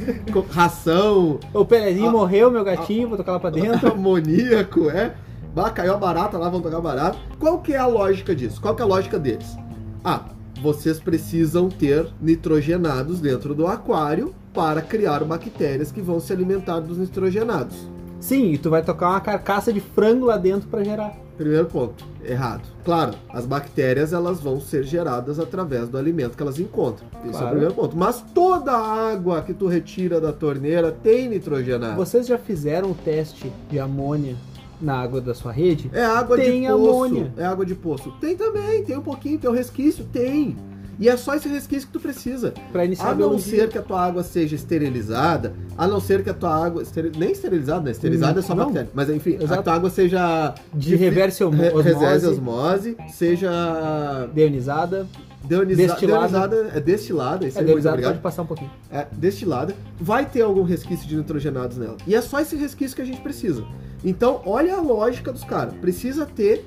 ração, 0.51 1.39
O 1.53 1.65
Pelezinho 1.65 2.09
Ah. 2.09 2.13
morreu, 2.13 2.51
meu 2.51 2.65
gatinho, 2.65 3.09
vou 3.09 3.17
tocar 3.17 3.33
lá 3.33 3.41
pra 3.41 3.51
dentro. 3.51 3.89
amoníaco, 3.93 4.89
é? 4.91 5.15
Bah, 5.55 5.71
caiu 5.71 5.95
a 5.95 5.97
barata 5.97 6.37
lá, 6.39 6.49
vão 6.49 6.61
tocar 6.61 6.81
barata. 6.81 7.19
Qual 7.39 7.59
que 7.61 7.73
é 7.73 7.79
a 7.79 7.87
lógica 7.87 8.35
disso? 8.35 8.61
Qual 8.61 8.75
que 8.75 8.83
é 8.83 8.85
a 8.85 8.89
lógica 8.89 9.19
deles? 9.19 9.57
Ah, 10.05 10.23
vocês 10.63 10.99
precisam 11.01 11.69
ter 11.69 12.07
nitrogenados 12.21 13.21
dentro 13.21 13.55
do 13.55 13.67
aquário 13.67 14.35
para 14.53 14.81
criar 14.83 15.23
bactérias 15.25 15.91
que 15.93 16.01
vão 16.01 16.19
se 16.21 16.33
alimentar 16.33 16.81
dos 16.81 16.99
nitrogenados. 16.99 17.77
Sim, 18.21 18.53
e 18.53 18.59
tu 18.59 18.69
vai 18.71 18.83
tocar 18.83 19.11
uma 19.11 19.21
carcaça 19.21 19.73
de 19.73 19.81
frango 19.81 20.27
lá 20.27 20.37
dentro 20.37 20.69
pra 20.69 20.83
gerar. 20.83 21.17
Primeiro 21.37 21.67
ponto, 21.67 22.05
errado. 22.25 22.63
Claro, 22.85 23.15
as 23.31 23.47
bactérias 23.47 24.13
elas 24.13 24.41
vão 24.41 24.61
ser 24.61 24.83
geradas 24.83 25.39
através 25.39 25.89
do 25.89 25.97
alimento 25.97 26.37
que 26.37 26.43
elas 26.43 26.59
encontram. 26.59 27.07
Esse 27.21 27.27
é 27.27 27.29
o 27.29 27.33
Claro. 27.33 27.49
primeiro 27.51 27.75
ponto. 27.75 27.97
Mas 27.97 28.25
toda 28.35 28.73
a 28.73 29.11
água 29.13 29.41
que 29.43 29.55
tu 29.55 29.69
retira 29.69 30.21
da 30.21 30.33
torneira 30.33 30.91
tem 30.91 31.29
nitrogenado. 31.29 31.95
Vocês 31.97 32.27
já 32.27 32.37
fizeram 32.37 32.91
o 32.91 32.95
teste 32.95 33.53
de 33.71 33.79
amônia 33.79 34.35
na 34.81 34.97
água 35.01 35.21
da 35.21 35.33
sua 35.33 35.53
rede? 35.53 35.89
É 35.93 36.05
água 36.05 36.37
Tem 36.37 36.63
de 36.63 36.67
poço. 36.67 36.89
amônia. 36.91 37.33
É 37.37 37.45
água 37.45 37.65
de 37.65 37.75
poço. 37.77 38.11
Tem 38.21 38.37
também, 38.37 38.83
tem 38.85 38.99
um 38.99 39.03
pouquinho, 39.03 39.39
tem 39.39 39.49
um 39.49 39.55
resquício, 39.55 40.05
tem. 40.13 40.57
E 40.99 41.09
é 41.09 41.17
só 41.17 41.35
esse 41.35 41.49
resquício 41.49 41.87
que 41.87 41.93
tu 41.93 42.01
precisa. 42.01 42.53
Pra 42.73 42.85
iniciar 42.85 43.09
A 43.09 43.11
a 43.11 43.15
não 43.15 43.39
ser 43.39 43.69
que 43.69 43.79
a 43.79 43.83
tua 43.83 44.05
água 44.05 44.23
seja 44.25 44.57
esterilizada, 44.57 45.53
a 45.77 45.87
não 45.87 46.01
ser 46.01 46.23
que 46.25 46.31
a 46.31 46.35
tua 46.35 46.65
água. 46.67 46.83
esteri- 46.83 47.13
Nem 47.17 47.31
esterilizada, 47.33 47.83
né? 47.85 47.91
Esterilizada 47.93 48.41
é 48.41 48.43
só 48.43 48.55
Não. 48.55 48.65
bactéria. 48.67 48.91
Mas 48.93 49.09
enfim, 49.11 49.37
a 49.39 49.45
Exato. 49.45 49.63
tua 49.63 49.75
água 49.75 49.91
seja. 49.91 50.55
De 50.75 50.97
reverse 50.97 51.43
Re- 51.45 51.49
osmose. 51.69 51.83
reverse 51.89 52.27
osmose, 52.27 52.97
seja. 53.13 54.29
Deionizada. 54.35 55.07
Deoniza, 55.45 55.81
Destilada. 55.87 56.71
é 56.75 56.81
destilada, 56.81 57.47
isso 57.47 57.59
É, 57.59 57.63
obrigado. 57.63 58.03
pode 58.03 58.19
passar 58.19 58.43
um 58.43 58.47
pouquinho. 58.47 58.71
É, 58.91 59.07
destilada, 59.13 59.75
vai 59.99 60.27
ter 60.27 60.43
algum 60.43 60.63
resquício 60.65 61.09
de 61.09 61.17
nitrogenados 61.17 61.79
nela. 61.79 61.97
E 62.07 62.15
é 62.15 62.21
só 62.21 62.41
esse 62.41 62.57
resquício 62.57 62.95
que 62.97 63.01
a 63.03 63.05
gente 63.05 63.21
precisa. 63.21 63.65
Então, 64.05 64.43
olha 64.45 64.75
a 64.77 64.81
lógica 64.81 65.33
dos 65.33 65.45
caras. 65.45 65.75
Precisa 65.81 66.27
ter 66.27 66.67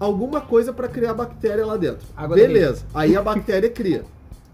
alguma 0.00 0.40
coisa 0.40 0.72
para 0.72 0.88
criar 0.88 1.14
bactéria 1.14 1.64
lá 1.64 1.76
dentro. 1.76 2.06
Água 2.16 2.34
Beleza. 2.36 2.84
Aí 2.94 3.14
a 3.16 3.22
bactéria 3.22 3.68
cria. 3.70 4.02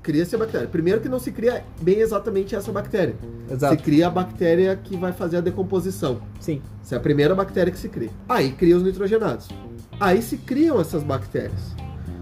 Cria-se 0.02 0.34
a 0.36 0.38
bactéria. 0.38 0.68
Primeiro 0.68 1.00
que 1.00 1.08
não 1.08 1.18
se 1.18 1.32
cria 1.32 1.64
bem 1.80 1.98
exatamente 2.00 2.54
essa 2.54 2.70
bactéria. 2.70 3.16
Exato. 3.50 3.76
Se 3.76 3.82
cria 3.82 4.06
a 4.06 4.10
bactéria 4.10 4.76
que 4.76 4.96
vai 4.96 5.12
fazer 5.12 5.38
a 5.38 5.40
decomposição. 5.40 6.20
Sim. 6.38 6.60
Essa 6.82 6.94
é 6.96 6.98
a 6.98 7.00
primeira 7.00 7.34
bactéria 7.34 7.72
que 7.72 7.78
se 7.78 7.88
cria. 7.88 8.10
Aí 8.28 8.52
cria 8.52 8.76
os 8.76 8.82
nitrogenados. 8.84 9.48
Aí 9.98 10.20
se 10.22 10.36
criam 10.36 10.80
essas 10.80 11.02
bactérias. 11.02 11.74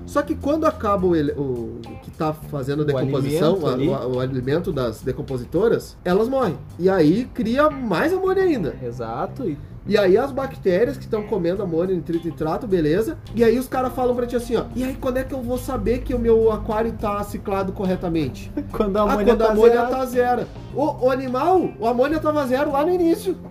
Só 0.06 0.22
que 0.22 0.34
quando 0.34 0.64
acaba 0.64 1.06
o, 1.06 1.10
o- 1.12 1.80
o 1.86 2.00
que 2.02 2.10
está 2.10 2.32
fazendo 2.32 2.80
a 2.80 2.82
O 2.84 2.86
decomposição, 2.86 3.54
alimento 3.66 3.66
a- 3.66 3.72
ali. 3.72 3.88
o, 4.12 4.16
o 4.16 4.20
alimento 4.20 4.72
das 4.72 5.02
decompositoras, 5.02 5.96
elas 6.04 6.28
morrem. 6.28 6.56
E 6.78 6.88
aí 6.88 7.24
cria 7.34 7.68
mais 7.68 8.12
amônia 8.12 8.44
ainda. 8.44 8.76
Exato. 8.82 9.48
E 9.48 9.58
E 9.86 9.98
aí 9.98 10.16
as 10.16 10.32
bactérias 10.32 10.96
que 10.96 11.04
estão 11.04 11.24
comendo 11.24 11.62
amônia, 11.62 11.94
nitrito 11.94 12.26
e 12.26 12.30
nitrato, 12.30 12.66
beleza? 12.66 13.18
E 13.34 13.44
aí 13.44 13.58
os 13.58 13.68
caras 13.68 13.92
falam 13.92 14.14
pra 14.14 14.26
ti 14.26 14.34
assim, 14.34 14.56
ó. 14.56 14.64
E 14.74 14.82
aí 14.82 14.96
quando 14.98 15.18
é 15.18 15.24
que 15.24 15.34
eu 15.34 15.42
vou 15.42 15.58
saber 15.58 16.00
que 16.00 16.14
o 16.14 16.18
meu 16.18 16.50
aquário 16.50 16.92
tá 16.92 17.22
ciclado 17.22 17.72
corretamente? 17.72 18.50
quando 18.72 18.96
a 18.96 19.00
ah, 19.00 19.12
amônia 19.12 19.26
quando 19.26 19.42
a 19.42 19.46
tá 19.46 19.52
amônia 19.52 19.72
zerada. 19.72 19.96
tá 19.96 20.06
zero. 20.06 20.46
O, 20.74 21.06
o 21.06 21.10
animal, 21.10 21.70
o 21.78 21.86
amônia 21.86 22.18
tava 22.18 22.46
zero 22.46 22.72
lá 22.72 22.84
no 22.84 22.92
início. 22.92 23.36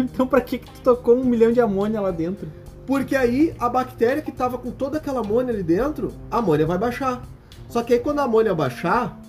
Então 0.00 0.26
pra 0.26 0.40
que 0.40 0.56
que 0.56 0.70
tu 0.70 0.80
tocou 0.80 1.14
um 1.14 1.24
milhão 1.24 1.52
de 1.52 1.60
amônia 1.60 2.00
lá 2.00 2.10
dentro? 2.10 2.48
Porque 2.86 3.14
aí 3.14 3.54
a 3.58 3.68
bactéria 3.68 4.22
que 4.22 4.32
tava 4.32 4.56
com 4.56 4.70
toda 4.70 4.96
aquela 4.96 5.20
amônia 5.20 5.52
ali 5.52 5.62
dentro, 5.62 6.10
a 6.30 6.38
amônia 6.38 6.64
vai 6.64 6.78
baixar. 6.78 7.22
Só 7.68 7.82
que 7.82 7.92
aí 7.92 8.00
quando 8.00 8.20
a 8.20 8.22
amônia 8.22 8.54
baixar, 8.54 9.20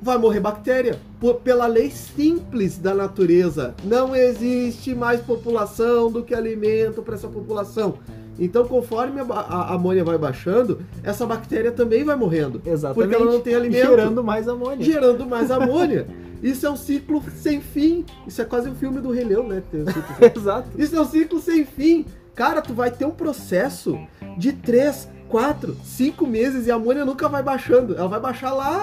vai 0.00 0.18
morrer 0.18 0.40
bactéria. 0.40 0.98
Por- 1.20 1.36
pela 1.36 1.66
lei 1.66 1.90
simples 1.90 2.78
da 2.78 2.94
natureza. 2.94 3.74
Não 3.84 4.14
existe 4.14 4.94
mais 4.94 5.20
população 5.20 6.10
do 6.10 6.22
que 6.22 6.34
alimento 6.34 7.02
para 7.02 7.14
essa 7.14 7.28
população. 7.28 7.98
Então, 8.38 8.64
conforme 8.66 9.20
a, 9.20 9.24
a 9.24 9.74
amônia 9.74 10.04
vai 10.04 10.16
baixando, 10.16 10.80
essa 11.02 11.26
bactéria 11.26 11.72
também 11.72 12.04
vai 12.04 12.14
morrendo. 12.14 12.62
Exatamente. 12.64 12.94
Porque 13.10 13.22
ela 13.22 13.32
não 13.32 13.40
tem 13.40 13.54
alimento. 13.54 13.86
Gerando 13.88 14.22
mais 14.22 14.48
amônia. 14.48 14.84
Gerando 14.84 15.26
mais 15.26 15.50
amônia. 15.50 16.06
Isso 16.40 16.64
é 16.64 16.70
um 16.70 16.76
ciclo 16.76 17.20
sem 17.34 17.60
fim. 17.60 18.04
Isso 18.26 18.40
é 18.40 18.44
quase 18.44 18.70
um 18.70 18.74
filme 18.76 19.00
do 19.00 19.10
Rei 19.10 19.24
Leão, 19.24 19.48
né? 19.48 19.60
Exato. 20.36 20.68
isso 20.78 20.94
é 20.94 21.00
um 21.00 21.04
ciclo 21.04 21.40
sem 21.40 21.64
fim. 21.64 22.06
Cara, 22.32 22.62
tu 22.62 22.72
vai 22.72 22.92
ter 22.92 23.04
um 23.04 23.10
processo 23.10 23.98
de 24.36 24.52
3, 24.52 25.08
4, 25.28 25.76
5 25.84 26.26
meses 26.26 26.66
e 26.66 26.70
a 26.70 26.74
amônia 26.76 27.04
nunca 27.04 27.28
vai 27.28 27.42
baixando. 27.42 27.94
Ela 27.96 28.08
vai 28.08 28.20
baixar 28.20 28.52
lá 28.52 28.78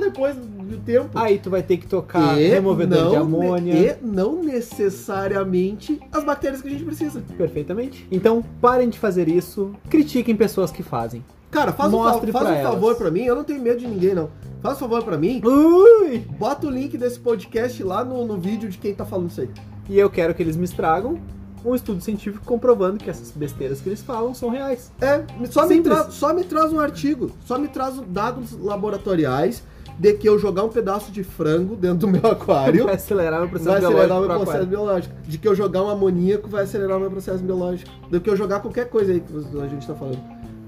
depois, 0.00 0.34
do 0.36 0.78
tempo. 0.78 1.10
Aí 1.14 1.38
tu 1.38 1.50
vai 1.50 1.62
ter 1.62 1.76
que 1.76 1.86
tocar 1.86 2.40
E 2.40 2.48
removedor 2.48 3.10
de 3.10 3.16
amônia. 3.16 3.74
E 3.74 3.96
não 4.06 4.42
necessariamente 4.42 6.00
as 6.10 6.24
bactérias 6.24 6.60
que 6.62 6.68
a 6.68 6.70
gente 6.70 6.84
precisa. 6.84 7.22
Perfeitamente. 7.36 8.06
Então, 8.10 8.42
parem 8.60 8.88
de 8.88 8.98
fazer 8.98 9.28
isso. 9.28 9.72
Critiquem 9.90 10.34
pessoas 10.34 10.70
que 10.70 10.82
fazem. 10.82 11.24
Cara, 11.50 11.70
faz 11.72 11.92
um, 11.92 11.98
fa- 12.02 12.12
Mostre 12.12 12.32
faz 12.32 12.46
pra 12.46 12.58
um 12.58 12.62
favor 12.62 12.86
elas. 12.86 12.98
pra 12.98 13.10
mim, 13.10 13.24
eu 13.24 13.34
não 13.34 13.44
tenho 13.44 13.60
medo 13.60 13.78
de 13.80 13.86
ninguém, 13.86 14.14
não. 14.14 14.30
Faz 14.62 14.76
um 14.76 14.80
favor 14.80 15.02
pra 15.02 15.18
mim, 15.18 15.42
Ui! 15.44 16.18
bota 16.38 16.66
o 16.66 16.70
link 16.70 16.96
desse 16.96 17.18
podcast 17.20 17.82
lá 17.82 18.02
no, 18.02 18.24
no 18.26 18.38
vídeo 18.38 18.70
de 18.70 18.78
quem 18.78 18.94
tá 18.94 19.04
falando 19.04 19.28
isso 19.30 19.42
aí. 19.42 19.50
E 19.90 19.98
eu 19.98 20.08
quero 20.08 20.32
que 20.34 20.42
eles 20.42 20.56
me 20.56 20.64
estragam 20.64 21.18
um 21.64 21.74
estudo 21.74 22.00
científico 22.00 22.44
comprovando 22.44 22.98
que 22.98 23.08
essas 23.10 23.30
besteiras 23.30 23.80
que 23.80 23.88
eles 23.88 24.02
falam 24.02 24.34
são 24.34 24.48
reais. 24.50 24.90
É, 25.00 25.24
só 25.50 25.66
me, 25.66 25.80
tra- 25.80 26.10
só 26.10 26.32
me 26.34 26.44
traz 26.44 26.72
um 26.72 26.80
artigo, 26.80 27.30
só 27.44 27.58
me 27.58 27.68
traz 27.68 28.00
dados 28.08 28.52
laboratoriais 28.52 29.62
de 29.98 30.14
que 30.14 30.28
eu 30.28 30.38
jogar 30.38 30.64
um 30.64 30.68
pedaço 30.68 31.12
de 31.12 31.22
frango 31.22 31.76
dentro 31.76 31.98
do 31.98 32.08
meu 32.08 32.26
aquário 32.26 32.84
Vai 32.86 32.94
acelerar 32.94 33.40
meu 33.40 33.48
processo 33.48 33.68
vai 33.70 33.78
acelerar 33.84 34.16
o 34.16 34.20
meu 34.20 34.28
pro 34.28 34.36
processo 34.38 34.50
aquário. 34.50 34.66
biológico. 34.66 35.14
De 35.28 35.38
que 35.38 35.46
eu 35.46 35.54
jogar 35.54 35.82
um 35.82 35.88
amoníaco 35.90 36.48
vai 36.48 36.64
acelerar 36.64 36.96
o 36.96 37.00
meu 37.00 37.10
processo 37.10 37.42
biológico. 37.44 37.90
Do 38.10 38.20
que 38.20 38.28
eu 38.30 38.36
jogar 38.36 38.60
qualquer 38.60 38.88
coisa 38.88 39.12
aí 39.12 39.20
que 39.20 39.60
a 39.60 39.66
gente 39.68 39.86
tá 39.86 39.94
falando. 39.94 40.18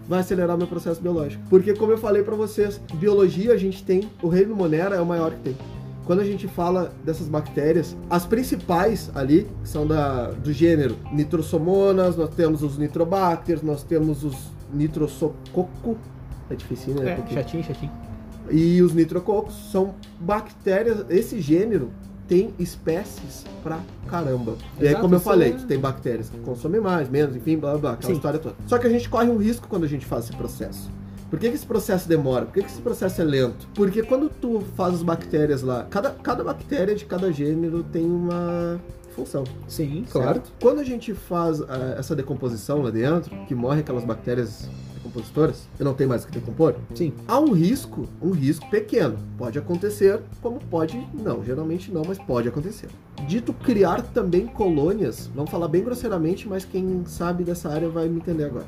Vai 0.06 0.20
acelerar 0.20 0.54
o 0.54 0.58
meu 0.58 0.66
processo 0.66 1.00
biológico. 1.00 1.42
Porque, 1.48 1.72
como 1.72 1.90
eu 1.92 1.96
falei 1.98 2.22
pra 2.22 2.36
vocês, 2.36 2.78
biologia 2.94 3.54
a 3.54 3.56
gente 3.56 3.82
tem, 3.82 4.10
o 4.22 4.28
reino 4.28 4.54
Monera 4.54 4.94
é 4.96 5.00
o 5.00 5.06
maior 5.06 5.30
que 5.32 5.40
tem. 5.40 5.56
Quando 6.06 6.20
a 6.20 6.24
gente 6.24 6.46
fala 6.46 6.92
dessas 7.04 7.28
bactérias, 7.28 7.96
as 8.10 8.26
principais 8.26 9.10
ali 9.14 9.46
são 9.64 9.86
da, 9.86 10.30
do 10.32 10.52
gênero 10.52 10.96
nitrosomonas, 11.12 12.16
nós 12.16 12.28
temos 12.34 12.62
os 12.62 12.76
nitrobacters, 12.76 13.62
nós 13.62 13.82
temos 13.82 14.22
os 14.22 14.36
nitrosococo, 14.72 15.96
é 16.50 16.54
difícil, 16.54 16.94
né? 16.94 17.12
É, 17.12 17.14
Porque- 17.16 17.34
chatinho, 17.34 17.64
chatinho. 17.64 17.90
e 18.50 18.82
os 18.82 18.92
nitrococos 18.92 19.54
são 19.72 19.94
bactérias. 20.20 21.06
Esse 21.08 21.40
gênero 21.40 21.90
tem 22.28 22.52
espécies 22.58 23.44
pra 23.62 23.80
caramba. 24.08 24.56
E 24.78 24.82
aí, 24.82 24.88
Exato, 24.88 25.00
como 25.02 25.14
eu 25.14 25.20
falei, 25.20 25.52
é- 25.52 25.66
tem 25.66 25.78
bactérias 25.78 26.28
que 26.28 26.38
consomem 26.40 26.80
mais, 26.80 27.08
menos, 27.08 27.34
enfim, 27.36 27.56
blá 27.56 27.70
blá 27.72 27.78
blá, 27.80 27.92
aquela 27.92 28.10
Sim. 28.12 28.16
história 28.16 28.38
toda. 28.38 28.54
Só 28.66 28.76
que 28.78 28.86
a 28.86 28.90
gente 28.90 29.08
corre 29.08 29.28
um 29.30 29.38
risco 29.38 29.66
quando 29.68 29.84
a 29.84 29.88
gente 29.88 30.04
faz 30.04 30.24
esse 30.24 30.36
processo. 30.36 30.90
Por 31.34 31.40
que, 31.40 31.48
que 31.48 31.56
esse 31.56 31.66
processo 31.66 32.08
demora? 32.08 32.44
Por 32.44 32.54
que, 32.54 32.62
que 32.62 32.70
esse 32.70 32.80
processo 32.80 33.20
é 33.20 33.24
lento? 33.24 33.66
Porque 33.74 34.04
quando 34.04 34.28
tu 34.28 34.60
faz 34.76 34.94
as 34.94 35.02
bactérias 35.02 35.62
lá, 35.62 35.84
cada, 35.90 36.10
cada 36.10 36.44
bactéria 36.44 36.94
de 36.94 37.04
cada 37.04 37.32
gênero 37.32 37.82
tem 37.82 38.04
uma 38.04 38.80
função. 39.16 39.42
Sim, 39.66 40.04
claro. 40.08 40.34
Certo? 40.34 40.52
Quando 40.62 40.78
a 40.78 40.84
gente 40.84 41.12
faz 41.12 41.60
ah, 41.62 41.96
essa 41.98 42.14
decomposição 42.14 42.82
lá 42.82 42.90
dentro, 42.92 43.34
que 43.46 43.54
morre 43.54 43.80
aquelas 43.80 44.04
bactérias 44.04 44.68
decompositoras, 44.94 45.68
e 45.80 45.82
não 45.82 45.92
tem 45.92 46.06
mais 46.06 46.22
o 46.22 46.28
que 46.28 46.38
decompor, 46.38 46.76
Sim. 46.94 47.12
há 47.26 47.40
um 47.40 47.50
risco, 47.50 48.06
um 48.22 48.30
risco 48.30 48.70
pequeno. 48.70 49.18
Pode 49.36 49.58
acontecer, 49.58 50.22
como 50.40 50.60
pode 50.60 51.04
não. 51.12 51.44
Geralmente 51.44 51.90
não, 51.90 52.02
mas 52.06 52.16
pode 52.16 52.46
acontecer. 52.46 52.88
Dito 53.26 53.52
criar 53.52 54.02
também 54.02 54.46
colônias, 54.46 55.28
vamos 55.34 55.50
falar 55.50 55.66
bem 55.66 55.82
grosseiramente, 55.82 56.48
mas 56.48 56.64
quem 56.64 57.02
sabe 57.06 57.42
dessa 57.42 57.70
área 57.70 57.88
vai 57.88 58.08
me 58.08 58.18
entender 58.18 58.44
agora. 58.44 58.66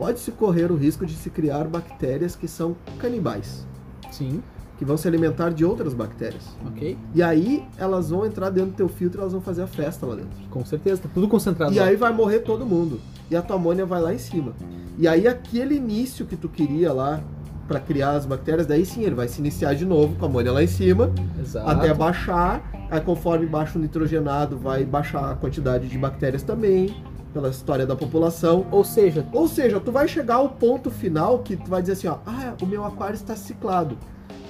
Pode-se 0.00 0.32
correr 0.32 0.72
o 0.72 0.76
risco 0.76 1.04
de 1.04 1.12
se 1.14 1.28
criar 1.28 1.64
bactérias 1.64 2.34
que 2.34 2.48
são 2.48 2.74
canibais, 2.98 3.66
Sim. 4.10 4.42
que 4.78 4.84
vão 4.84 4.96
se 4.96 5.06
alimentar 5.06 5.50
de 5.50 5.62
outras 5.62 5.92
bactérias. 5.92 6.56
Ok. 6.66 6.96
E 7.14 7.22
aí 7.22 7.62
elas 7.76 8.08
vão 8.08 8.24
entrar 8.24 8.48
dentro 8.48 8.70
do 8.70 8.76
teu 8.76 8.88
filtro 8.88 9.18
e 9.18 9.20
elas 9.20 9.32
vão 9.34 9.42
fazer 9.42 9.60
a 9.62 9.66
festa 9.66 10.06
lá 10.06 10.14
dentro. 10.14 10.30
Com 10.50 10.64
certeza. 10.64 11.02
Tá 11.02 11.10
tudo 11.12 11.28
concentrado 11.28 11.74
E 11.74 11.78
lá. 11.78 11.84
aí 11.84 11.96
vai 11.96 12.14
morrer 12.14 12.38
todo 12.38 12.64
mundo. 12.64 12.98
E 13.30 13.36
a 13.36 13.42
tua 13.42 13.56
amônia 13.56 13.84
vai 13.84 14.00
lá 14.00 14.14
em 14.14 14.18
cima. 14.18 14.54
E 14.98 15.06
aí 15.06 15.28
aquele 15.28 15.74
início 15.74 16.24
que 16.24 16.34
tu 16.34 16.48
queria 16.48 16.94
lá 16.94 17.20
para 17.68 17.78
criar 17.78 18.12
as 18.12 18.24
bactérias, 18.24 18.66
daí 18.66 18.84
sim 18.86 19.02
ele 19.02 19.14
vai 19.14 19.28
se 19.28 19.38
iniciar 19.38 19.74
de 19.74 19.84
novo 19.84 20.16
com 20.16 20.24
a 20.24 20.28
amônia 20.28 20.50
lá 20.50 20.60
em 20.62 20.66
cima, 20.66 21.12
Exato. 21.40 21.68
até 21.70 21.92
baixar. 21.94 22.88
Aí 22.90 23.00
conforme 23.02 23.44
baixa 23.46 23.78
o 23.78 23.82
nitrogenado, 23.82 24.58
vai 24.58 24.82
baixar 24.82 25.30
a 25.30 25.34
quantidade 25.36 25.86
de 25.88 25.96
bactérias 25.96 26.42
também, 26.42 26.96
pela 27.32 27.48
história 27.48 27.86
da 27.86 27.96
população. 27.96 28.66
Ou 28.70 28.84
seja, 28.84 29.26
Ou 29.32 29.48
seja, 29.48 29.80
tu 29.80 29.90
vai 29.92 30.06
chegar 30.08 30.36
ao 30.36 30.48
ponto 30.48 30.90
final 30.90 31.38
que 31.40 31.56
tu 31.56 31.68
vai 31.70 31.80
dizer 31.80 31.94
assim, 31.94 32.08
ó, 32.08 32.18
ah, 32.26 32.54
o 32.60 32.66
meu 32.66 32.84
aquário 32.84 33.14
está 33.14 33.34
ciclado. 33.36 33.96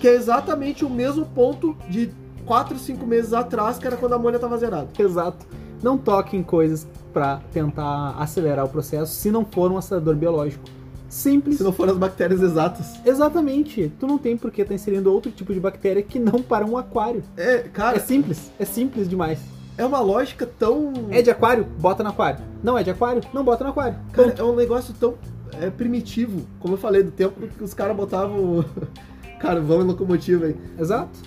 Que 0.01 0.09
é 0.09 0.14
exatamente 0.14 0.85
o 0.85 0.90
mesmo 0.90 1.27
ponto 1.27 1.77
de 1.88 2.11
4, 2.47 2.79
5 2.79 3.07
meses 3.07 3.33
atrás, 3.33 3.79
que 3.79 3.87
era 3.87 3.97
quando 3.97 4.14
a 4.14 4.16
amônia 4.16 4.37
estava 4.37 4.57
zerada. 4.59 4.88
exato. 4.99 5.47
Não 5.83 5.97
toque 5.97 6.37
em 6.37 6.43
coisas 6.43 6.87
pra 7.12 7.40
tentar 7.53 8.14
acelerar 8.19 8.64
o 8.64 8.69
processo 8.69 9.14
se 9.14 9.31
não 9.31 9.45
for 9.45 9.71
um 9.73 9.79
acelerador 9.79 10.14
biológico. 10.14 10.64
Simples. 11.09 11.57
Se 11.57 11.62
não 11.64 11.73
forem 11.73 11.93
as 11.93 11.99
bactérias 11.99 12.40
exatas. 12.40 13.01
Exatamente. 13.05 13.90
Tu 13.99 14.07
não 14.07 14.16
tem 14.16 14.37
por 14.37 14.51
que 14.51 14.62
estar 14.62 14.75
inserindo 14.75 15.12
outro 15.12 15.33
tipo 15.33 15.53
de 15.53 15.59
bactéria 15.59 16.03
que 16.03 16.19
não 16.19 16.40
para 16.40 16.64
um 16.64 16.79
aquário. 16.79 17.23
É, 17.37 17.55
É 17.55 17.59
cara, 17.62 17.99
simples. 17.99 18.51
É 18.59 18.64
simples 18.64 19.09
demais. 19.09 19.40
É 19.81 19.87
uma 19.87 20.01
lógica 20.01 20.47
tão. 20.47 20.93
É 21.11 21.23
de 21.23 21.31
aquário? 21.31 21.64
Bota 21.64 22.03
no 22.03 22.11
aquário. 22.11 22.45
Não 22.62 22.77
é 22.77 22.83
de 22.83 22.90
aquário? 22.90 23.23
Não 23.33 23.43
bota 23.43 23.64
no 23.64 23.71
aquário. 23.71 23.97
Cara, 24.12 24.29
Ponto. 24.29 24.43
é 24.43 24.45
um 24.45 24.55
negócio 24.55 24.93
tão 24.93 25.14
é, 25.59 25.71
primitivo. 25.71 26.43
Como 26.61 26.75
eu 26.75 26.79
falei, 26.79 27.03
do 27.03 27.11
tempo 27.11 27.49
que 27.49 27.64
os 27.64 27.73
caras 27.73 27.97
botavam 27.97 28.62
carvão 29.40 29.81
e 29.81 29.85
locomotiva 29.85 30.47
aí. 30.47 30.57
Exato. 30.79 31.19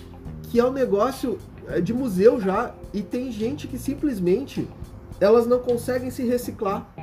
Que 0.44 0.60
é 0.60 0.64
um 0.64 0.70
negócio 0.70 1.36
é, 1.66 1.80
de 1.80 1.92
museu 1.92 2.40
já. 2.40 2.72
E 2.92 3.02
tem 3.02 3.32
gente 3.32 3.66
que 3.66 3.76
simplesmente 3.76 4.68
elas 5.20 5.48
não 5.48 5.58
conseguem 5.58 6.10
se 6.10 6.22
reciclar. 6.24 6.93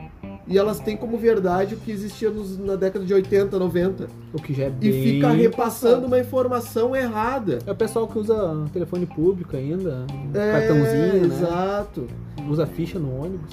E 0.48 0.58
elas 0.58 0.80
têm 0.80 0.98
como 0.98 1.18
verdade 1.18 1.76
o 1.76 1.78
que 1.78 1.92
existia 1.92 2.30
nos- 2.30 2.58
na 2.58 2.76
década 2.76 3.06
de 3.06 3.14
80, 3.14 3.58
90. 3.60 4.08
O 4.34 4.42
que 4.42 4.54
já 4.54 4.64
é 4.64 4.68
E 4.68 4.72
bem 4.72 5.04
fica 5.04 5.30
repassando 5.30 6.08
uma 6.08 6.20
informação 6.20 6.96
errada. 6.96 7.60
É 7.66 7.72
o 7.72 7.76
pessoal 7.76 8.08
que 8.08 8.18
usa 8.18 8.66
telefone 8.74 9.06
público 9.06 9.56
ainda, 9.56 10.06
É, 10.34 10.52
cartãozinho, 10.52 11.28
né? 11.30 11.36
Exato. 11.38 12.08
Usa 12.50 12.66
ficha 12.66 12.98
no 13.00 13.16
ônibus. 13.24 13.52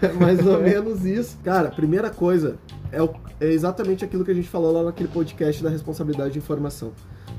É 0.00 0.08
mais 0.18 0.44
ou 0.46 0.58
menos 0.62 1.04
isso. 1.04 1.36
Cara, 1.44 1.68
primeira 1.70 2.08
coisa 2.10 2.56
é, 2.90 3.02
o- 3.02 3.10
é 3.38 3.52
exatamente 3.52 4.04
aquilo 4.04 4.24
que 4.24 4.30
a 4.30 4.34
gente 4.34 4.48
falou 4.48 4.72
lá 4.72 4.82
naquele 4.84 5.08
podcast 5.10 5.62
da 5.62 5.68
responsabilidade 5.68 6.32
de 6.32 6.38
informação. 6.38 6.92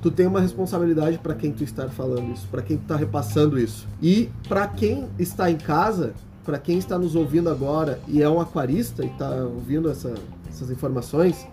Tu 0.03 0.11
tem 0.11 0.27
uma 0.27 0.39
responsabilidade 0.39 1.17
para 1.17 1.33
quem 1.33 1.51
tu 1.51 1.63
está 1.63 1.89
falando 1.89 2.31
isso, 2.31 2.47
para 2.51 2.61
quem 2.61 2.77
tu 2.77 2.83
está 2.83 2.95
repassando 2.95 3.57
isso. 3.59 3.87
E 3.99 4.29
para 4.47 4.67
quem 4.67 5.07
está 5.17 5.49
em 5.49 5.57
casa, 5.57 6.13
para 6.47 6.57
quem 6.57 6.77
está 6.77 6.97
nos 6.97 7.13
ouvindo 7.13 7.49
agora 7.49 7.99
e 8.07 8.23
é 8.23 8.29
um 8.29 8.39
aquarista 8.39 9.03
e 9.03 9.07
está 9.07 9.29
ouvindo 9.31 9.91
essa- 9.91 10.13
essas 10.49 10.71
informações, 10.71 11.45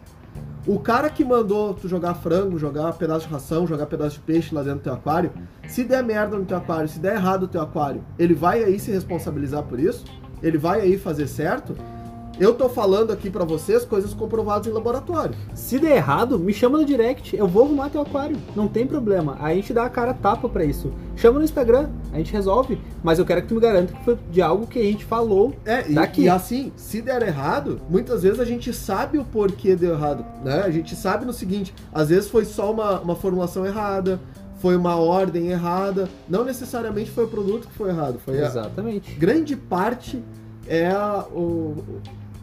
o 0.66 0.78
cara 0.78 1.11
que 1.11 1.24
mandou 1.24 1.74
tu 1.74 1.88
jogar 1.88 2.14
frango, 2.14 2.57
jogar 2.61 2.92
pedaço 2.92 3.26
de 3.26 3.33
ração, 3.33 3.66
jogar 3.66 3.87
pedaço 3.87 4.16
de 4.16 4.20
peixe 4.20 4.54
lá 4.54 4.62
dentro 4.62 4.78
do 4.78 4.83
teu 4.85 4.92
aquário, 4.94 5.33
se 5.66 5.83
der 5.83 6.02
merda 6.04 6.38
no 6.38 6.44
teu 6.44 6.57
aquário, 6.57 6.88
se 6.88 7.00
der 7.00 7.16
errado 7.16 7.42
no 7.42 7.48
teu 7.48 7.61
aquário, 7.61 8.02
ele 8.16 8.35
vai 8.35 8.62
aí 8.62 8.78
se 8.78 8.92
responsabilizar 8.92 9.64
por 9.64 9.80
isso? 9.80 10.04
Ele 10.40 10.57
vai 10.57 10.80
aí 10.80 10.96
fazer 10.96 11.26
certo? 11.26 11.74
Eu 12.38 12.53
tô 12.53 12.68
falando 12.68 13.12
aqui 13.12 13.31
pra 13.31 13.44
vocês 13.44 13.85
coisas 13.85 14.12
comprovadas 14.12 14.66
em 14.66 14.70
laboratório. 14.70 15.35
Se 15.55 15.79
der 15.79 15.97
errado, 15.97 16.37
me 16.38 16.53
chama 16.53 16.79
no 16.79 16.85
direct, 16.85 17.37
eu 17.37 17.47
vou 17.47 17.64
arrumar 17.64 17.90
teu 17.90 18.01
aquário. 18.01 18.37
Não 18.57 18.66
tem 18.66 18.87
problema. 18.87 19.37
A 19.40 19.55
gente 19.55 19.73
dá 19.73 19.85
a 19.85 19.88
cara 19.88 20.12
tapa 20.12 20.49
pra 20.49 20.64
isso. 20.64 20.92
Chama 21.14 21.38
no 21.38 21.44
Instagram, 21.44 21.90
a 22.12 22.18
gente 22.18 22.33
resolve. 22.33 22.81
Mas 23.05 23.20
eu 23.20 23.25
quero 23.25 23.42
que 23.42 23.49
tu 23.49 23.55
me 23.55 23.61
garanta 23.61 23.92
que 23.92 24.05
foi 24.05 24.18
de 24.31 24.42
algo 24.42 24.66
que 24.66 24.81
a 24.81 24.83
gente 24.83 25.05
falou. 25.05 25.55
É, 25.64 25.88
e, 25.88 25.94
Daqui. 25.94 26.23
e 26.23 26.29
assim, 26.29 26.73
se 26.77 27.01
der 27.01 27.23
errado, 27.23 27.81
muitas 27.88 28.23
vezes 28.25 28.40
a 28.40 28.44
gente 28.44 28.73
sabe 28.73 29.16
o 29.18 29.25
porquê 29.25 29.77
deu 29.77 29.92
errado, 29.92 30.25
né? 30.44 30.62
A 30.64 30.70
gente 30.70 30.97
sabe 30.97 31.25
no 31.25 31.33
seguinte, 31.33 31.73
às 31.92 32.09
vezes 32.09 32.29
foi 32.29 32.44
só 32.44 32.73
uma, 32.73 32.99
uma 33.01 33.14
formulação 33.14 33.64
errada, 33.64 34.20
foi 34.57 34.77
uma 34.77 34.97
ordem 34.97 35.49
errada, 35.51 36.09
não 36.29 36.44
necessariamente 36.44 37.11
foi 37.12 37.25
o 37.25 37.29
produto 37.29 37.68
que 37.68 37.75
foi 37.75 37.90
errado, 37.90 38.18
foi 38.25 38.42
a, 38.42 38.47
Exatamente. 38.47 39.14
grande 39.14 39.55
parte 39.55 40.20
é 40.66 40.87
a, 40.88 41.25
o- 41.31 41.77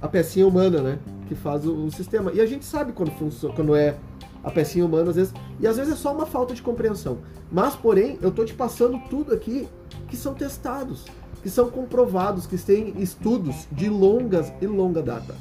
a 0.02 0.08
pecinha 0.08 0.48
humana, 0.48 0.82
né? 0.82 1.00
Que 1.28 1.36
faz 1.36 1.66
o, 1.66 1.74
o 1.86 1.92
sistema. 1.92 2.32
E 2.34 2.42
a 2.42 2.46
gente 2.46 2.66
sabe 2.66 2.92
quando 2.92 3.12
funciona, 3.12 3.54
quando 3.54 3.76
é 3.76 3.96
a 4.44 4.50
pecinha 4.50 4.86
humana, 4.86 5.10
às 5.10 5.16
vezes. 5.16 5.34
E 5.60 5.68
às 5.68 5.78
vezes 5.78 5.94
é 5.94 5.96
só 5.96 6.14
uma 6.14 6.26
falta 6.26 6.54
de 6.54 6.62
compreensão. 6.62 7.20
Mas, 7.52 7.76
porém, 7.76 8.18
eu 8.22 8.32
tô 8.32 8.44
te 8.44 8.54
passando 8.54 9.00
tudo 9.10 9.34
aqui 9.34 9.68
que 10.08 10.18
são 10.18 10.34
testados, 10.34 11.06
que 11.44 11.50
são 11.50 11.70
comprovados, 11.70 12.48
que 12.48 12.58
têm 12.58 12.94
estudos 12.98 13.68
de 13.72 13.90
longas 13.90 14.52
e 14.62 14.68
longa 14.68 15.02
data. 15.02 15.36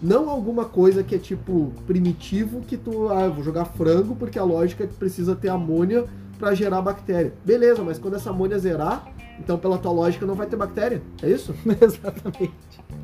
Não 0.00 0.28
alguma 0.28 0.66
coisa 0.66 1.02
que 1.02 1.14
é 1.14 1.18
tipo 1.18 1.72
primitivo 1.86 2.60
que 2.60 2.76
tu, 2.76 3.08
ah, 3.08 3.22
eu 3.22 3.32
vou 3.32 3.42
jogar 3.42 3.64
frango 3.64 4.14
porque 4.14 4.38
a 4.38 4.44
lógica 4.44 4.84
é 4.84 4.86
que 4.86 4.94
precisa 4.94 5.34
ter 5.34 5.48
amônia 5.48 6.04
para 6.38 6.54
gerar 6.54 6.82
bactéria. 6.82 7.32
Beleza, 7.44 7.82
mas 7.82 7.98
quando 7.98 8.14
essa 8.14 8.30
amônia 8.30 8.58
zerar, 8.58 9.10
então 9.38 9.56
pela 9.56 9.78
tua 9.78 9.92
lógica 9.92 10.26
não 10.26 10.34
vai 10.34 10.46
ter 10.46 10.56
bactéria. 10.56 11.00
É 11.22 11.30
isso? 11.30 11.54
Exatamente. 11.80 12.52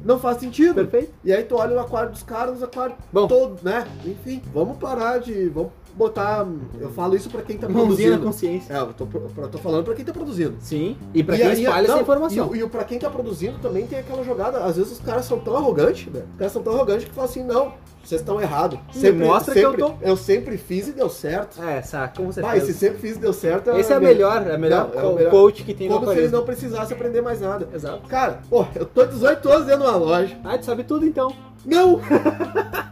Não 0.05 0.19
faz 0.19 0.39
sentido. 0.39 0.75
Perfeito? 0.75 1.13
E 1.25 1.33
aí 1.33 1.43
tu 1.45 1.57
olha 1.57 1.77
o 1.77 1.81
aquário 1.81 2.11
dos 2.11 2.23
caras, 2.23 2.57
os 2.57 2.63
aquários 2.63 2.99
Bom. 3.13 3.27
todo, 3.27 3.59
né? 3.63 3.87
Enfim, 4.05 4.43
vamos 4.53 4.79
parar 4.79 5.19
de. 5.19 5.49
Vamos 5.49 5.73
botar. 6.01 6.47
Eu 6.81 6.91
falo 6.91 7.15
isso 7.15 7.31
pra 7.31 7.43
quem 7.43 7.57
tá 7.57 7.69
Mãozinha 7.69 8.11
na 8.11 8.17
produzindo. 8.19 8.25
consciência. 8.25 8.73
É, 8.75 8.79
eu 8.81 8.93
tô, 8.93 9.07
eu 9.43 9.49
tô 9.49 9.59
falando 9.59 9.85
pra 9.85 9.95
quem 9.95 10.05
tá 10.05 10.13
produzindo. 10.13 10.55
Sim. 10.61 10.97
E 11.15 11.23
pra 11.23 11.37
E 11.37 11.39
quem 11.39 11.47
aí, 11.49 11.63
espalha 11.65 11.87
não, 11.89 11.95
essa 11.95 12.03
informação. 12.03 12.55
E, 12.55 12.59
e 12.59 12.63
o- 12.65 12.69
pra 12.69 12.85
quem 12.85 12.99
tá 12.99 13.09
produzindo 13.09 13.59
também 13.59 13.87
tem 13.87 13.99
aquela 14.01 14.25
jogada. 14.25 14.65
Às 14.65 14.77
vezes 14.77 14.93
os 14.93 14.99
caras 15.01 15.25
são 15.25 15.39
tão 15.39 15.57
arrogantes, 15.57 16.11
velho. 16.13 16.27
Os 16.33 16.39
caras 16.39 16.53
são 16.53 16.63
tão 16.63 16.75
arrogantes 16.75 17.05
que 17.07 17.15
falam 17.15 17.31
assim, 17.31 17.45
não, 17.45 17.73
vocês 18.03 18.21
estão 18.21 18.41
errados. 18.41 18.79
Me 18.95 19.13
mostra 19.13 19.53
que 19.55 19.61
eu 19.61 19.71
sempre, 19.73 19.85
tô- 19.87 19.95
eu 20.03 20.17
sempre 20.17 20.57
fiz 20.59 20.89
e 20.89 20.93
deu 20.93 21.09
certo. 21.09 21.63
É, 21.63 21.83
saca, 21.83 22.17
com 22.17 22.31
Vai, 22.31 22.61
se 22.61 22.67
certeza. 22.67 22.79
sempre 22.79 22.99
fiz 22.99 23.17
e 23.17 23.21
deu 23.21 23.33
certo. 23.33 23.71
Esse 23.71 23.93
é 23.93 23.97
a 23.97 24.01
melhor, 24.01 24.47
é 24.47 24.55
a 24.55 24.59
melhor, 24.59 24.91
Não, 24.95 25.01
é 25.01 25.07
o 25.07 25.15
melhor. 25.15 25.31
coach 25.31 25.63
que 25.63 25.75
tem 25.75 25.89
no 25.89 26.01
Como 26.01 26.13
se 26.13 26.19
eles 26.19 26.33
não 26.33 26.45
precisassem 26.45 26.97
aprender 26.97 27.21
mais 27.21 27.41
nada. 27.41 27.69
Exato. 27.75 28.09
Cara, 28.09 28.41
pô, 28.49 28.65
eu 28.75 28.87
tô 28.87 29.05
18 29.05 29.49
anos 29.49 29.67
dentro 29.67 29.83
de 29.83 29.87
uma 29.89 29.97
loja. 29.97 30.37
Ah, 30.45 30.57
tu 30.59 30.65
sabe 30.65 30.83
tudo 30.85 31.05
então. 31.07 31.33
Não! 31.65 32.01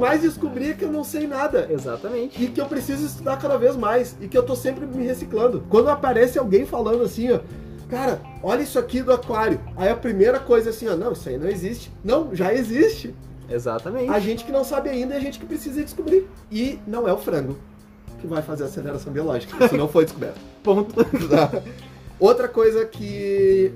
mais 0.00 0.22
descobri 0.22 0.70
é 0.70 0.74
que 0.74 0.84
eu 0.84 0.90
não 0.90 1.04
sei 1.04 1.26
nada. 1.26 1.68
Exatamente. 1.70 2.42
E 2.42 2.48
que 2.48 2.60
eu 2.60 2.66
preciso 2.66 3.06
estudar 3.06 3.36
cada 3.38 3.56
vez 3.56 3.76
mais. 3.76 4.16
E 4.20 4.26
que 4.26 4.36
eu 4.36 4.42
tô 4.42 4.56
sempre 4.56 4.86
me 4.86 5.04
reciclando. 5.04 5.62
Quando 5.68 5.88
aparece 5.88 6.38
alguém 6.38 6.66
falando 6.66 7.02
assim, 7.02 7.30
ó. 7.30 7.40
Cara, 7.88 8.20
olha 8.42 8.62
isso 8.62 8.78
aqui 8.78 9.02
do 9.02 9.12
aquário. 9.12 9.60
Aí 9.76 9.88
a 9.88 9.96
primeira 9.96 10.38
coisa 10.40 10.68
é 10.68 10.70
assim, 10.70 10.88
ó. 10.88 10.96
Não, 10.96 11.12
isso 11.12 11.28
aí 11.28 11.38
não 11.38 11.48
existe. 11.48 11.92
Não, 12.02 12.34
já 12.34 12.52
existe. 12.52 13.14
Exatamente. 13.48 14.10
A 14.10 14.18
gente 14.18 14.44
que 14.44 14.52
não 14.52 14.64
sabe 14.64 14.88
ainda 14.88 15.14
é 15.14 15.16
a 15.16 15.20
gente 15.20 15.38
que 15.38 15.46
precisa 15.46 15.82
descobrir. 15.82 16.26
E 16.50 16.78
não 16.86 17.06
é 17.06 17.12
o 17.12 17.18
frango 17.18 17.56
que 18.20 18.26
vai 18.26 18.42
fazer 18.42 18.64
a 18.64 18.66
aceleração 18.66 19.12
biológica. 19.12 19.64
Isso 19.64 19.76
não 19.76 19.88
foi 19.88 20.04
descoberto. 20.04 20.40
Ponto. 20.62 20.94
Outra 22.18 22.48
coisa 22.48 22.84
que 22.84 23.72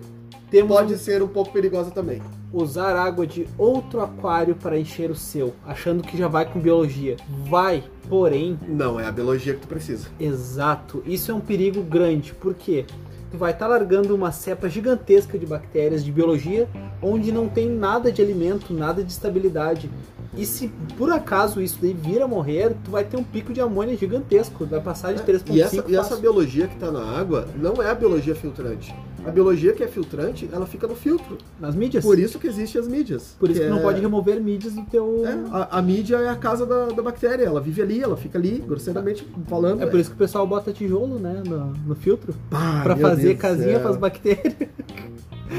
Temos 0.50 0.68
pode 0.68 0.96
ser 0.98 1.22
um 1.22 1.28
pouco 1.28 1.52
perigosa 1.52 1.90
também. 1.90 2.22
Usar 2.54 2.96
água 2.96 3.26
de 3.26 3.46
outro 3.58 4.00
aquário 4.00 4.54
para 4.54 4.78
encher 4.78 5.10
o 5.10 5.14
seu, 5.16 5.54
achando 5.66 6.02
que 6.02 6.16
já 6.16 6.28
vai 6.28 6.44
com 6.50 6.60
biologia. 6.60 7.16
Vai, 7.48 7.82
porém, 8.08 8.58
Não, 8.68 8.98
é 9.00 9.06
a 9.06 9.12
biologia 9.12 9.54
que 9.54 9.60
tu 9.60 9.68
precisa. 9.68 10.06
exato. 10.20 11.02
Isso 11.04 11.30
é 11.30 11.34
um 11.34 11.40
perigo 11.40 11.82
grande. 11.82 12.32
Por 12.34 12.54
quê? 12.54 12.84
Tu 13.30 13.36
vai 13.36 13.50
estar 13.50 13.66
largando 13.66 14.14
uma 14.14 14.30
cepa 14.30 14.68
gigantesca 14.68 15.36
de 15.36 15.44
bactérias 15.44 16.04
de 16.04 16.12
biologia 16.12 16.68
onde 17.02 17.32
não 17.32 17.48
tem 17.48 17.68
nada 17.68 18.12
de 18.12 18.22
alimento, 18.22 18.72
nada 18.72 19.02
de 19.02 19.10
estabilidade. 19.10 19.90
E 20.36 20.44
se 20.46 20.68
por 20.96 21.10
acaso 21.10 21.60
isso 21.60 21.78
daí 21.80 21.92
vir 21.92 22.20
a 22.22 22.28
morrer, 22.28 22.74
tu 22.84 22.90
vai 22.90 23.04
ter 23.04 23.16
um 23.16 23.24
pico 23.24 23.52
de 23.52 23.60
amônia 23.60 23.96
gigantesco. 23.96 24.64
Vai 24.66 24.80
passar 24.80 25.12
de 25.14 25.22
3,5 25.22 25.50
É, 25.50 25.52
E 25.54 25.60
essa, 25.60 25.84
e 25.88 25.96
essa 25.96 26.16
biologia 26.16 26.66
que 26.66 26.74
está 26.74 26.90
na 26.90 27.02
água 27.02 27.46
não 27.56 27.82
é 27.82 27.90
a 27.90 27.94
biologia 27.94 28.34
filtrante. 28.34 28.94
A 29.26 29.30
biologia 29.30 29.72
que 29.72 29.82
é 29.82 29.88
filtrante, 29.88 30.48
ela 30.52 30.66
fica 30.66 30.86
no 30.86 30.94
filtro. 30.94 31.38
nas 31.58 31.74
mídias. 31.74 32.04
Por 32.04 32.18
isso 32.18 32.38
que 32.38 32.46
existem 32.46 32.78
as 32.78 32.86
mídias. 32.86 33.34
Por 33.38 33.48
isso 33.48 33.58
que, 33.60 33.66
não 33.68 33.78
é- 33.78 33.82
pode 33.82 34.00
remover 34.00 34.38
mídias 34.38 34.74
do 34.74 34.82
teu. 34.82 35.22
É, 35.24 35.32
a, 35.50 35.78
a 35.78 35.82
mídia 35.82 36.16
é 36.16 36.28
a 36.28 36.36
casa 36.36 36.66
da, 36.66 36.86
da 36.88 37.02
bactéria, 37.02 37.44
ela 37.44 37.60
vive 37.60 37.80
ali, 37.80 38.02
ela 38.02 38.18
fica 38.18 38.36
ali, 38.36 38.62
grosseiramente 38.66 39.26
falando. 39.48 39.82
É 39.82 39.86
por 39.86 39.98
isso 39.98 40.10
que 40.10 40.16
o 40.16 40.18
pessoal 40.18 40.46
bota 40.46 40.72
tijolo, 40.72 41.18
né, 41.18 41.42
no, 41.46 41.72
no 41.86 41.94
filtro, 41.94 42.34
meu 42.50 43.08
fazer 43.08 43.28
Deus 43.28 43.38
casinha 43.38 43.80
para 43.80 43.90
as 43.90 43.96
bactérias. 43.96 44.54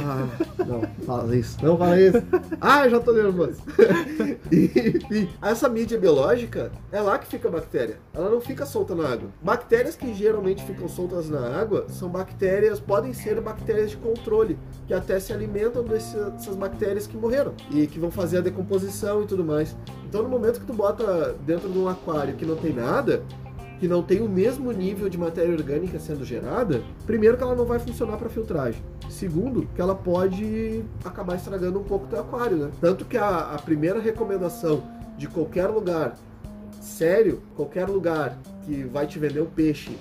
Ah, 0.04 0.28
não, 0.66 0.82
fala 1.06 1.36
isso. 1.36 1.58
Não 1.64 1.78
fala 1.78 2.00
isso. 2.00 2.18
Ah, 2.60 2.88
já 2.90 3.00
tô 3.00 3.14
nervoso. 3.14 3.62
Enfim, 4.52 5.30
essa 5.42 5.70
mídia 5.70 6.00
biológica, 6.00 6.72
é 6.92 7.00
lá 7.00 7.18
que 7.18 7.28
fica 7.28 7.48
a 7.48 7.52
bactéria. 7.52 7.98
Ela 8.14 8.30
não 8.30 8.42
fica 8.42 8.66
solta 8.66 8.96
na 8.96 9.08
água. 9.08 9.30
Bactérias 9.42 9.96
que 9.96 10.14
geralmente 10.14 10.64
ficam 10.64 10.88
soltas 10.88 11.30
na 11.30 11.60
água 11.60 11.86
são 11.90 12.10
bactérias, 12.10 12.80
podem 12.80 13.14
ser 13.14 13.40
bactérias 13.42 13.92
de 13.92 13.98
controle, 13.98 14.58
que 14.88 14.94
até 14.94 15.20
se 15.20 15.32
alimentam 15.34 15.84
dessas 15.84 16.56
bactérias 16.56 17.08
que 17.08 17.18
morreram 17.18 17.54
e 17.72 17.88
que 17.88 18.00
vão 18.00 18.12
fazer 18.12 18.40
a 18.40 18.42
decomposição 18.42 19.24
e 19.24 19.26
tudo 19.28 19.44
mais. 19.44 19.76
Então, 20.08 20.24
no 20.24 20.30
momento 20.30 20.60
que 20.60 20.66
tu 20.66 20.74
bota 20.74 21.36
dentro 21.46 21.70
de 21.70 21.78
um 21.78 21.88
aquário 21.88 22.36
que 22.36 22.46
não 22.46 22.56
tem 22.56 22.74
nada, 22.74 23.24
que 23.80 23.88
não 23.88 24.02
tem 24.02 24.22
o 24.22 24.30
mesmo 24.30 24.72
nível 24.72 25.10
de 25.10 25.18
matéria 25.18 25.54
orgânica 25.54 26.00
sendo 26.00 26.24
gerada, 26.24 26.82
primeiro 27.06 27.38
que 27.38 27.44
ela 27.44 27.56
não 27.56 27.66
vai 27.66 27.80
funcionar 27.80 28.18
para 28.18 28.30
filtragem. 28.30 28.82
Segundo, 29.10 29.68
que 29.76 29.82
ela 29.82 29.96
pode 29.96 30.84
acabar 31.04 31.36
estragando 31.36 31.80
um 31.80 31.84
pouco 31.84 32.06
o 32.06 32.08
teu 32.08 32.20
aquário, 32.20 32.58
né? 32.58 32.72
Tanto 32.82 33.06
que 33.06 33.18
a, 33.18 33.54
a 33.54 33.60
primeira 33.60 34.00
recomendação 34.00 34.84
de 35.18 35.28
qualquer 35.28 35.68
lugar 35.68 36.16
sério, 36.82 37.42
qualquer 37.56 37.88
lugar 37.88 38.38
que 38.64 38.84
vai 38.84 39.08
te 39.08 39.18
vender 39.20 39.42
um 39.42 39.46
peixe 39.46 39.98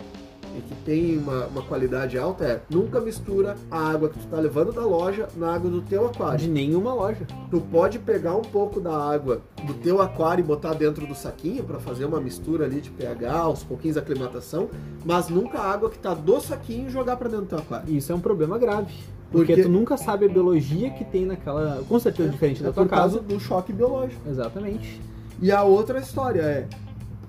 e 0.56 0.60
que 0.60 0.74
tem 0.84 1.18
uma, 1.18 1.46
uma 1.46 1.62
qualidade 1.62 2.16
alta 2.18 2.44
é 2.44 2.60
nunca 2.70 3.00
mistura 3.00 3.56
a 3.70 3.78
água 3.90 4.08
que 4.08 4.18
tu 4.18 4.26
tá 4.26 4.36
levando 4.38 4.72
da 4.72 4.82
loja 4.84 5.28
na 5.36 5.54
água 5.54 5.70
do 5.70 5.82
teu 5.82 6.06
aquário. 6.06 6.38
De 6.38 6.48
nenhuma 6.48 6.94
loja. 6.94 7.26
Tu 7.50 7.60
pode 7.60 7.98
pegar 7.98 8.36
um 8.36 8.42
pouco 8.42 8.80
da 8.80 8.96
água 8.96 9.40
do 9.66 9.74
teu 9.74 10.00
aquário 10.00 10.42
e 10.42 10.46
botar 10.46 10.74
dentro 10.74 11.06
do 11.06 11.14
saquinho 11.14 11.64
para 11.64 11.78
fazer 11.80 12.04
uma 12.04 12.20
mistura 12.20 12.64
ali 12.64 12.80
de 12.80 12.90
pH, 12.90 13.48
uns 13.48 13.64
pouquinhos 13.64 13.94
de 13.94 14.00
aclimatação, 14.00 14.68
mas 15.04 15.28
nunca 15.28 15.58
a 15.58 15.72
água 15.72 15.90
que 15.90 15.98
tá 15.98 16.14
do 16.14 16.40
saquinho 16.40 16.88
jogar 16.90 17.16
para 17.16 17.28
dentro 17.28 17.44
do 17.46 17.48
teu 17.48 17.58
aquário. 17.58 17.92
Isso 17.94 18.12
é 18.12 18.14
um 18.14 18.20
problema 18.20 18.58
grave. 18.58 18.92
Porque 19.32 19.46
Porque- 19.54 19.62
tu 19.64 19.68
nunca 19.68 19.96
sabe 19.96 20.26
a 20.26 20.28
biologia 20.28 20.90
que 20.90 21.04
tem 21.04 21.26
naquela. 21.26 21.82
Com 21.88 21.98
certeza 21.98 22.28
diferente 22.28 22.60
É 22.62 22.66
da 22.66 22.72
tua 22.72 22.84
por 22.84 22.90
causa 22.90 23.16
casa. 23.18 23.28
do 23.28 23.40
choque 23.40 23.72
biológico. 23.72 24.20
Exatamente. 24.28 25.00
E 25.42 25.50
a 25.50 25.64
outra 25.64 25.98
história 25.98 26.40
é 26.42 26.68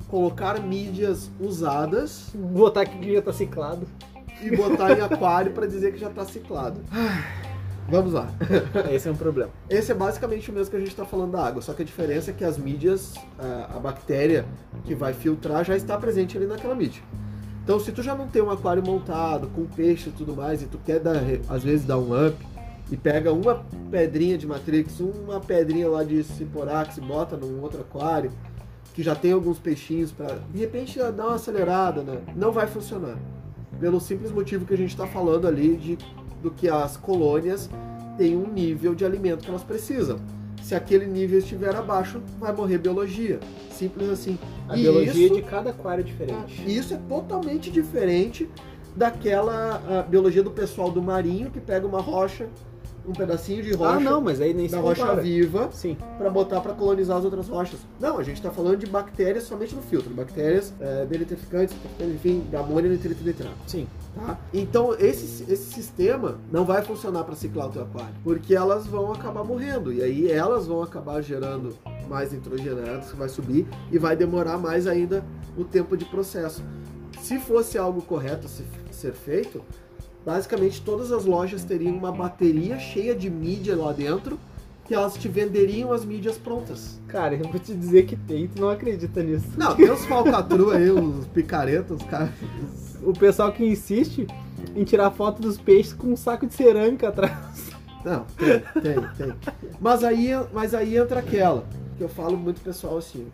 colocar 0.07 0.59
mídias 0.61 1.29
usadas 1.39 2.31
botar 2.33 2.85
que 2.85 3.13
já 3.13 3.21
tá 3.21 3.33
ciclado. 3.33 3.87
e 4.41 4.55
botar 4.55 4.97
em 4.97 5.01
aquário 5.01 5.51
para 5.51 5.65
dizer 5.65 5.93
que 5.93 5.97
já 5.97 6.09
tá 6.09 6.25
ciclado. 6.25 6.79
Vamos 7.87 8.13
lá. 8.13 8.27
Esse 8.91 9.07
é 9.07 9.11
um 9.11 9.15
problema. 9.15 9.51
Esse 9.69 9.91
é 9.91 9.95
basicamente 9.95 10.49
o 10.49 10.53
mesmo 10.53 10.71
que 10.71 10.77
a 10.77 10.79
gente 10.79 10.89
está 10.89 11.05
falando 11.05 11.31
da 11.31 11.45
água, 11.45 11.61
só 11.61 11.73
que 11.73 11.83
a 11.83 11.85
diferença 11.85 12.31
é 12.31 12.33
que 12.33 12.43
as 12.43 12.57
mídias, 12.57 13.13
a, 13.37 13.77
a 13.77 13.79
bactéria 13.79 14.45
que 14.85 14.95
vai 14.95 15.13
filtrar 15.13 15.63
já 15.63 15.75
está 15.75 15.97
presente 15.97 16.35
ali 16.35 16.47
naquela 16.47 16.73
mídia. 16.73 17.01
Então, 17.63 17.79
se 17.79 17.91
tu 17.91 18.01
já 18.03 18.15
não 18.15 18.27
tem 18.27 18.41
um 18.41 18.49
aquário 18.49 18.83
montado, 18.83 19.47
com 19.47 19.65
peixe 19.65 20.09
e 20.09 20.11
tudo 20.11 20.35
mais, 20.35 20.61
e 20.61 20.65
tu 20.65 20.79
quer 20.79 20.99
dar, 20.99 21.17
às 21.49 21.63
vezes 21.63 21.85
dar 21.85 21.97
um 21.97 22.27
up, 22.27 22.35
e 22.91 22.97
pega 22.97 23.33
uma 23.33 23.63
pedrinha 23.89 24.37
de 24.37 24.45
Matrix, 24.45 24.99
uma 24.99 25.39
pedrinha 25.39 25.89
lá 25.89 26.03
de 26.03 26.23
Ciporax 26.23 26.97
e 26.97 27.01
bota 27.01 27.35
num 27.35 27.61
outro 27.61 27.81
aquário, 27.81 28.31
que 28.95 29.03
já 29.03 29.13
tem 29.13 29.33
alguns 29.33 29.59
peixinhos 29.59 30.11
para 30.11 30.39
de 30.53 30.59
repente 30.59 30.97
dar 30.97 31.11
uma 31.27 31.35
acelerada, 31.35 32.01
né? 32.01 32.19
Não 32.35 32.51
vai 32.53 32.65
funcionar. 32.65 33.17
Pelo 33.79 33.99
simples 33.99 34.31
motivo 34.31 34.65
que 34.65 34.73
a 34.73 34.77
gente 34.77 34.91
está 34.91 35.05
falando 35.05 35.45
ali 35.47 35.75
de 35.75 35.97
do 36.41 36.49
que 36.49 36.69
as 36.69 36.95
colônias 36.95 37.69
têm 38.17 38.37
um 38.37 38.47
nível 38.47 38.95
de 38.95 39.03
alimento 39.03 39.43
que 39.43 39.49
elas 39.49 39.63
precisam. 39.63 40.17
Se 40.63 40.73
aquele 40.73 41.05
nível 41.05 41.39
estiver 41.39 41.75
abaixo, 41.75 42.21
vai 42.39 42.53
morrer 42.53 42.77
biologia. 42.77 43.39
Simples 43.69 44.09
assim. 44.09 44.37
A 44.69 44.77
E 44.77 44.81
biologia 44.83 45.25
isso- 45.25 45.35
de 45.35 45.41
cada 45.41 45.71
aquário 45.71 46.01
é 46.01 46.03
diferente. 46.05 46.63
e 46.65 46.77
isso 46.77 46.93
é 46.93 46.97
totalmente 47.09 47.69
diferente 47.69 48.49
daquela 48.95 50.05
biologia 50.07 50.41
do 50.41 50.51
pessoal 50.51 50.89
do 50.89 51.01
marinho 51.01 51.51
que 51.51 51.59
pega 51.59 51.85
uma 51.85 51.99
rocha, 52.01 52.47
um 53.07 53.13
pedacinho 53.13 53.61
de 53.63 53.73
rocha 53.73 53.97
Ah, 53.97 53.99
não, 53.99 54.19
mas 54.21 54.41
aí 54.41 54.53
nem 54.53 54.67
da 54.67 54.79
rocha 54.79 55.01
compara. 55.01 55.21
viva 55.21 55.69
Sim. 55.71 55.97
para 56.17 56.29
botar 56.29 56.59
para 56.61 56.73
colonizar 56.73 57.17
as 57.17 57.25
outras 57.25 57.47
rochas. 57.47 57.79
Não, 57.99 58.17
a 58.17 58.23
gente 58.23 58.37
está 58.37 58.49
falando 58.51 58.77
de 58.77 58.87
bactérias 58.87 59.43
somente 59.43 59.75
no 59.75 59.81
filtro, 59.81 60.09
bactérias 60.13 60.73
é, 60.79 61.05
enfim, 62.05 62.45
de 62.49 62.55
amônia, 62.55 62.89
nitrito 62.89 63.23
nitrato. 63.23 63.55
Sim. 63.67 63.87
Tá? 64.15 64.37
Então 64.53 64.93
esse, 64.97 65.43
esse 65.51 65.73
sistema 65.73 66.37
não 66.51 66.63
vai 66.65 66.81
funcionar 66.81 67.23
para 67.25 67.35
ciclar 67.35 67.67
o 67.67 67.71
teu 67.71 67.83
aquário, 67.83 68.13
porque 68.23 68.55
elas 68.55 68.87
vão 68.87 69.11
acabar 69.11 69.43
morrendo 69.43 69.91
e 69.91 70.01
aí 70.01 70.31
elas 70.31 70.67
vão 70.67 70.81
acabar 70.81 71.21
gerando 71.21 71.75
mais 72.09 72.31
nitrogenados 72.31 73.09
que 73.11 73.17
vai 73.17 73.27
subir 73.29 73.67
e 73.91 73.97
vai 73.97 74.15
demorar 74.15 74.57
mais 74.57 74.87
ainda 74.87 75.23
o 75.57 75.63
tempo 75.63 75.97
de 75.97 76.05
processo. 76.05 76.63
Se 77.21 77.39
fosse 77.39 77.77
algo 77.77 78.01
correto 78.01 78.47
se- 78.47 78.63
ser 78.91 79.13
feito, 79.13 79.61
basicamente 80.25 80.81
todas 80.81 81.11
as 81.11 81.25
lojas 81.25 81.63
teriam 81.63 81.95
uma 81.95 82.11
bateria 82.11 82.79
cheia 82.79 83.13
de 83.13 83.29
mídia 83.29 83.75
lá 83.75 83.93
dentro 83.93 84.39
que 84.85 84.93
elas 84.93 85.15
te 85.15 85.27
venderiam 85.27 85.91
as 85.91 86.05
mídias 86.05 86.37
prontas. 86.37 86.99
Cara, 87.07 87.35
eu 87.35 87.49
vou 87.49 87.59
te 87.59 87.73
dizer 87.73 88.05
que 88.05 88.15
tem, 88.15 88.47
tu 88.47 88.61
não 88.61 88.69
acredita 88.69 89.23
nisso. 89.23 89.47
Não, 89.57 89.75
tem 89.75 89.89
os 89.89 90.05
falcatrua 90.05 90.75
aí, 90.75 90.91
os 90.91 91.25
picaretas, 91.27 91.99
os 91.99 92.07
caras. 92.07 92.29
O 93.01 93.11
pessoal 93.11 93.51
que 93.51 93.65
insiste 93.65 94.27
em 94.75 94.83
tirar 94.83 95.09
foto 95.11 95.41
dos 95.41 95.57
peixes 95.57 95.91
com 95.91 96.07
um 96.07 96.15
saco 96.15 96.45
de 96.45 96.53
cerâmica 96.53 97.09
atrás. 97.09 97.71
Não, 98.03 98.23
tem, 98.37 98.59
tem, 98.83 99.09
tem. 99.17 99.33
Mas 99.79 100.03
aí, 100.03 100.29
mas 100.53 100.75
aí 100.75 100.95
entra 100.95 101.19
aquela, 101.19 101.65
que 101.97 102.03
eu 102.03 102.09
falo 102.09 102.37
muito 102.37 102.61
pessoal 102.61 102.99
assim. 102.99 103.25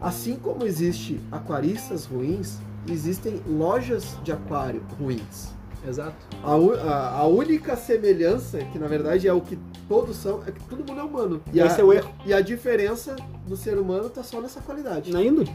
Assim 0.00 0.36
como 0.36 0.64
existe 0.64 1.20
aquaristas 1.30 2.06
ruins, 2.06 2.58
existem 2.88 3.42
lojas 3.46 4.16
de 4.24 4.32
aquário 4.32 4.80
ruins. 4.98 5.57
Exato. 5.86 6.14
A, 6.42 6.52
a- 6.54 7.18
a 7.20 7.26
única 7.26 7.76
semelhança, 7.76 8.58
que 8.58 8.78
na 8.78 8.86
verdade 8.86 9.26
é 9.28 9.32
o 9.32 9.40
que 9.40 9.58
todos 9.88 10.16
são, 10.16 10.40
é 10.46 10.50
que 10.50 10.60
todo 10.64 10.78
mundo 10.86 11.00
é 11.00 11.02
humano. 11.02 11.40
E 11.52 11.60
Esse 11.60 11.80
a, 11.80 11.82
é 11.82 11.84
o 11.86 11.92
erro. 11.92 12.10
E 12.26 12.32
a 12.34 12.40
diferença 12.40 13.16
do 13.46 13.56
ser 13.56 13.78
humano 13.78 14.08
tá 14.10 14.22
só 14.22 14.40
nessa 14.40 14.60
qualidade. 14.60 15.12
Na 15.12 15.22
índole. 15.22 15.50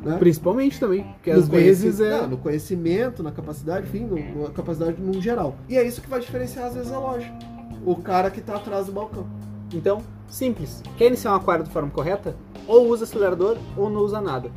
né? 0.00 0.16
Principalmente 0.18 0.78
também. 0.78 1.02
Porque 1.14 1.32
No 1.32 1.38
às 1.40 1.48
vezes 1.48 2.00
é. 2.00 2.20
não, 2.22 2.28
no 2.28 2.36
conhecimento, 2.38 3.22
na 3.22 3.32
capacidade, 3.32 3.86
enfim, 3.86 4.04
no- 4.04 4.42
na 4.44 4.50
capacidade 4.50 5.00
no 5.00 5.20
geral. 5.20 5.56
E 5.68 5.76
é 5.76 5.82
isso 5.82 6.00
que 6.00 6.08
vai 6.08 6.20
diferenciar 6.20 6.66
às 6.66 6.74
vezes 6.74 6.92
a 6.92 6.98
loja. 6.98 7.30
O 7.84 7.96
cara 7.96 8.30
que 8.30 8.40
tá 8.40 8.56
atrás 8.56 8.86
do 8.86 8.92
balcão. 8.92 9.26
Então, 9.72 10.00
simples. 10.28 10.82
Quer 10.96 11.08
iniciar 11.08 11.32
um 11.32 11.36
aquário 11.36 11.64
de 11.64 11.70
forma 11.70 11.90
correta? 11.90 12.34
Ou 12.66 12.88
usa 12.88 13.04
acelerador 13.04 13.56
ou 13.76 13.90
não 13.90 14.00
usa 14.00 14.20
nada. 14.20 14.50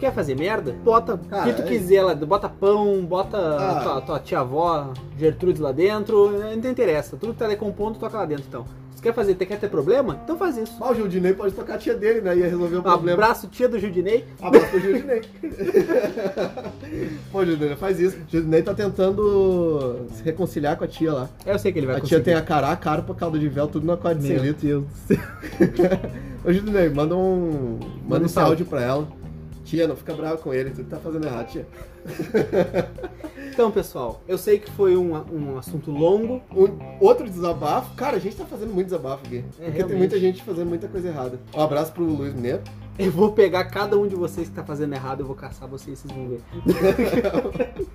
Quer 0.00 0.12
fazer 0.14 0.34
merda? 0.34 0.74
Bota 0.82 1.14
o 1.14 1.18
que 1.18 1.52
tu 1.52 1.62
é- 1.62 1.66
quiser 1.66 2.02
lá, 2.02 2.14
bota 2.14 2.48
pão, 2.48 3.04
bota 3.04 3.36
Ah. 3.38 3.80
tua, 3.82 4.00
tua 4.00 4.18
tia-avó, 4.18 4.92
Gertrudes 5.18 5.60
lá 5.60 5.72
dentro, 5.72 6.30
não 6.30 6.70
interessa. 6.70 7.16
Tudo 7.18 7.34
que 7.34 7.38
tá 7.38 7.46
decompondo, 7.46 7.98
toca 7.98 8.16
lá 8.16 8.24
dentro 8.24 8.44
então. 8.48 8.64
Se 8.96 9.02
quer 9.02 9.14
fazer, 9.14 9.34
quer 9.34 9.58
ter 9.58 9.68
problema? 9.70 10.18
Então 10.24 10.36
faz 10.36 10.58
isso. 10.58 10.76
Ah, 10.80 10.90
o 10.90 10.94
Gildinei 10.94 11.32
pode 11.32 11.54
tocar 11.54 11.74
a 11.74 11.78
tia 11.78 11.94
dele, 11.94 12.20
né? 12.20 12.36
Ia 12.36 12.44
resolver 12.48 12.76
o 12.76 12.82
problema. 12.82 13.12
abraço, 13.22 13.46
tia 13.48 13.66
do 13.68 13.78
Judinei. 13.78 14.26
Abraço 14.42 14.66
pro 14.68 14.80
Gildinei. 14.80 15.22
Pô, 17.32 17.44
Gildinei, 17.44 17.76
faz 17.76 17.98
isso. 18.00 18.16
O 18.18 18.30
Gildinei 18.30 18.62
tá 18.62 18.74
tentando 18.74 20.06
se 20.12 20.22
reconciliar 20.22 20.76
com 20.76 20.84
a 20.84 20.88
tia 20.88 21.12
lá. 21.14 21.28
Eu 21.46 21.58
sei 21.58 21.72
que 21.72 21.78
ele 21.78 21.86
vai 21.86 21.96
a 21.96 22.00
conseguir. 22.00 22.16
tia 22.22 22.24
tem 22.24 22.34
a 22.34 22.42
cará, 22.42 22.72
a 22.72 22.76
carpa, 22.76 23.14
caldo 23.14 23.38
de 23.38 23.48
véu, 23.48 23.66
tudo 23.68 23.86
no 23.86 23.92
aquário 23.92 24.18
de 24.20 24.26
100 24.26 24.36
Meu 24.36 24.44
litros. 24.44 24.82
Do 24.82 24.88
céu. 25.06 25.18
Ô, 26.44 26.52
Gildinei, 26.52 26.88
manda 26.90 27.14
um, 27.16 27.78
manda 28.06 28.26
Manda 28.26 28.40
um 28.40 28.44
áudio 28.44 28.66
pra 28.66 28.82
ela. 28.82 29.08
Tia, 29.70 29.86
não 29.86 29.94
fica 29.94 30.12
brava 30.14 30.36
com 30.36 30.52
ele, 30.52 30.70
tu 30.70 30.82
tá 30.82 30.96
fazendo 30.96 31.26
errado, 31.26 31.46
tia. 31.46 31.66
Então, 33.52 33.70
pessoal, 33.70 34.22
eu 34.26 34.38
sei 34.38 34.58
que 34.58 34.70
foi 34.70 34.96
um, 34.96 35.12
um 35.12 35.58
assunto 35.58 35.90
longo. 35.90 36.40
Um, 36.50 37.04
outro 37.04 37.28
desabafo. 37.28 37.94
Cara, 37.94 38.16
a 38.16 38.20
gente 38.20 38.36
tá 38.36 38.46
fazendo 38.46 38.72
muito 38.72 38.86
desabafo 38.86 39.26
aqui. 39.26 39.38
É, 39.38 39.40
porque 39.40 39.64
tem 39.64 39.72
realmente. 39.72 39.98
muita 39.98 40.18
gente 40.18 40.42
fazendo 40.42 40.68
muita 40.68 40.88
coisa 40.88 41.08
errada. 41.08 41.38
Um 41.54 41.60
abraço 41.60 41.92
pro 41.92 42.04
Luiz 42.04 42.32
Mineiro. 42.32 42.62
Eu 42.98 43.10
vou 43.10 43.32
pegar 43.32 43.64
cada 43.64 43.98
um 43.98 44.06
de 44.06 44.14
vocês 44.14 44.48
que 44.48 44.54
tá 44.54 44.62
fazendo 44.62 44.92
errado, 44.92 45.20
eu 45.20 45.26
vou 45.26 45.34
caçar 45.34 45.66
vocês, 45.66 45.98
vocês 45.98 46.12
vão 46.12 46.28
ver. 46.28 46.42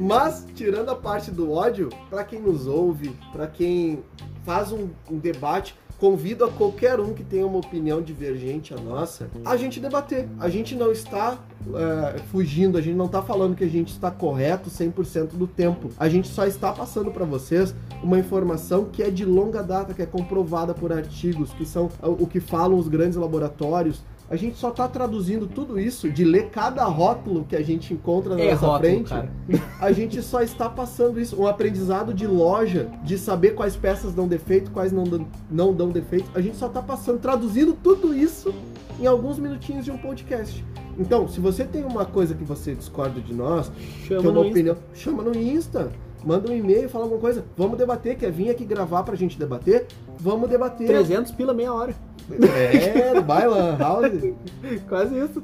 Mas, 0.00 0.46
tirando 0.54 0.88
a 0.88 0.96
parte 0.96 1.30
do 1.30 1.52
ódio, 1.52 1.90
pra 2.08 2.24
quem 2.24 2.40
nos 2.40 2.66
ouve, 2.66 3.14
pra 3.32 3.46
quem 3.46 4.02
faz 4.42 4.72
um, 4.72 4.88
um 5.10 5.18
debate, 5.18 5.76
convido 5.98 6.44
a 6.44 6.50
qualquer 6.50 7.00
um 7.00 7.14
que 7.14 7.22
tenha 7.22 7.46
uma 7.46 7.58
opinião 7.58 8.02
divergente 8.02 8.74
à 8.74 8.76
nossa, 8.76 9.28
a 9.44 9.56
gente 9.56 9.80
debater. 9.80 10.28
A 10.38 10.48
gente 10.48 10.74
não 10.74 10.92
está 10.92 11.38
é, 11.74 12.18
fugindo, 12.30 12.76
a 12.76 12.80
gente 12.80 12.96
não 12.96 13.06
está 13.06 13.22
falando 13.22 13.56
que 13.56 13.64
a 13.64 13.68
gente 13.68 13.88
está 13.88 14.10
correto 14.10 14.70
100% 14.70 15.28
do 15.28 15.46
tempo. 15.46 15.90
A 15.98 16.08
gente 16.08 16.28
só 16.28 16.46
está 16.46 16.72
passando 16.72 17.10
para 17.10 17.24
vocês 17.24 17.74
uma 18.02 18.18
informação 18.18 18.86
que 18.86 19.02
é 19.02 19.10
de 19.10 19.24
longa 19.24 19.62
data, 19.62 19.94
que 19.94 20.02
é 20.02 20.06
comprovada 20.06 20.74
por 20.74 20.92
artigos, 20.92 21.52
que 21.52 21.64
são 21.64 21.88
o 22.02 22.26
que 22.26 22.40
falam 22.40 22.78
os 22.78 22.88
grandes 22.88 23.16
laboratórios. 23.16 24.02
A 24.30 24.36
gente 24.36 24.56
só 24.56 24.70
está 24.70 24.88
traduzindo 24.88 25.46
tudo 25.46 25.78
isso, 25.78 26.08
de 26.10 26.24
ler 26.24 26.48
cada 26.48 26.82
rótulo 26.84 27.44
que 27.44 27.54
a 27.54 27.62
gente 27.62 27.92
encontra 27.92 28.34
na 28.34 28.40
É 28.40 28.52
nossa 28.52 28.66
rótulo, 28.66 28.80
frente. 28.90 29.08
cara. 29.10 29.30
A 29.78 29.92
gente 29.92 30.22
só 30.22 30.40
está 30.40 30.68
passando 30.68 31.20
isso, 31.20 31.40
um 31.40 31.46
aprendizado 31.46 32.14
de 32.14 32.26
loja, 32.26 32.88
de 33.04 33.18
saber 33.18 33.50
quais 33.50 33.76
peças 33.76 34.14
dão 34.14 34.26
defeito, 34.26 34.70
quais 34.70 34.92
não 34.92 35.04
dão, 35.04 35.26
não 35.50 35.72
dão 35.74 35.90
defeito. 35.90 36.30
A 36.34 36.40
gente 36.40 36.56
só 36.56 36.66
está 36.68 36.80
passando, 36.80 37.18
traduzindo 37.18 37.74
tudo 37.74 38.14
isso 38.14 38.52
em 38.98 39.06
alguns 39.06 39.38
minutinhos 39.38 39.84
de 39.84 39.90
um 39.90 39.98
podcast. 39.98 40.64
Então, 40.98 41.28
se 41.28 41.38
você 41.40 41.64
tem 41.64 41.84
uma 41.84 42.06
coisa 42.06 42.34
que 42.34 42.44
você 42.44 42.74
discorda 42.74 43.20
de 43.20 43.34
nós, 43.34 43.70
Chama 44.06 44.20
tem 44.22 44.30
uma 44.30 44.32
no 44.32 44.40
Insta. 44.46 44.50
opinião, 44.50 44.76
chama 44.94 45.22
no 45.22 45.36
Insta. 45.36 45.92
Manda 46.24 46.50
um 46.50 46.56
e-mail, 46.56 46.88
fala 46.88 47.04
alguma 47.04 47.20
coisa. 47.20 47.44
Vamos 47.54 47.76
debater, 47.76 48.16
quer 48.16 48.30
vir 48.32 48.48
aqui 48.48 48.64
gravar 48.64 49.02
pra 49.02 49.14
gente 49.14 49.38
debater? 49.38 49.86
Vamos 50.18 50.48
debater. 50.48 50.86
300 50.86 51.32
pila 51.32 51.52
meia 51.52 51.74
hora. 51.74 51.94
É, 52.30 53.20
vai 53.20 53.46
lan 53.46 53.76
house. 53.76 54.12
Quase 54.88 55.14
isso. 55.18 55.42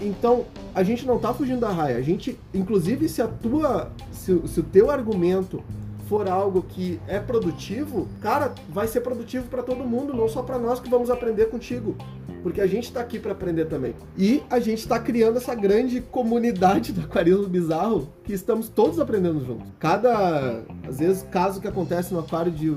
Então, 0.00 0.44
a 0.74 0.82
gente 0.82 1.06
não 1.06 1.18
tá 1.18 1.32
fugindo 1.32 1.60
da 1.60 1.70
raia. 1.70 1.96
A 1.96 2.02
gente, 2.02 2.38
inclusive, 2.52 3.08
se 3.08 3.22
a 3.22 3.26
tua, 3.28 3.90
se, 4.12 4.32
o- 4.32 4.46
se 4.48 4.60
o 4.60 4.62
teu 4.62 4.90
argumento 4.90 5.62
for 6.08 6.28
algo 6.28 6.62
que 6.68 7.00
é 7.08 7.18
produtivo, 7.18 8.06
cara, 8.20 8.52
vai 8.68 8.86
ser 8.86 9.00
produtivo 9.00 9.46
pra 9.48 9.62
todo 9.62 9.84
mundo, 9.84 10.12
não 10.12 10.28
só 10.28 10.42
pra 10.42 10.58
nós 10.58 10.78
que 10.80 10.90
vamos 10.90 11.10
aprender 11.10 11.46
contigo. 11.46 11.96
Porque 12.44 12.60
a 12.60 12.66
gente 12.66 12.92
tá 12.92 13.00
aqui 13.00 13.18
pra 13.18 13.32
aprender 13.32 13.64
também. 13.64 13.94
E 14.18 14.42
a 14.50 14.60
gente 14.60 14.86
tá 14.86 14.98
criando 14.98 15.38
essa 15.38 15.54
grande 15.54 16.02
comunidade 16.02 16.92
do 16.92 17.00
aquarismo 17.00 17.48
bizarro 17.48 18.06
que 18.22 18.34
estamos 18.34 18.68
todos 18.68 19.00
aprendendo 19.00 19.42
juntos. 19.42 19.66
Cada, 19.78 20.62
às 20.86 20.98
vezes, 20.98 21.22
caso 21.30 21.58
que 21.58 21.66
acontece 21.66 22.12
no 22.12 22.20
aquário 22.20 22.52
de, 22.52 22.70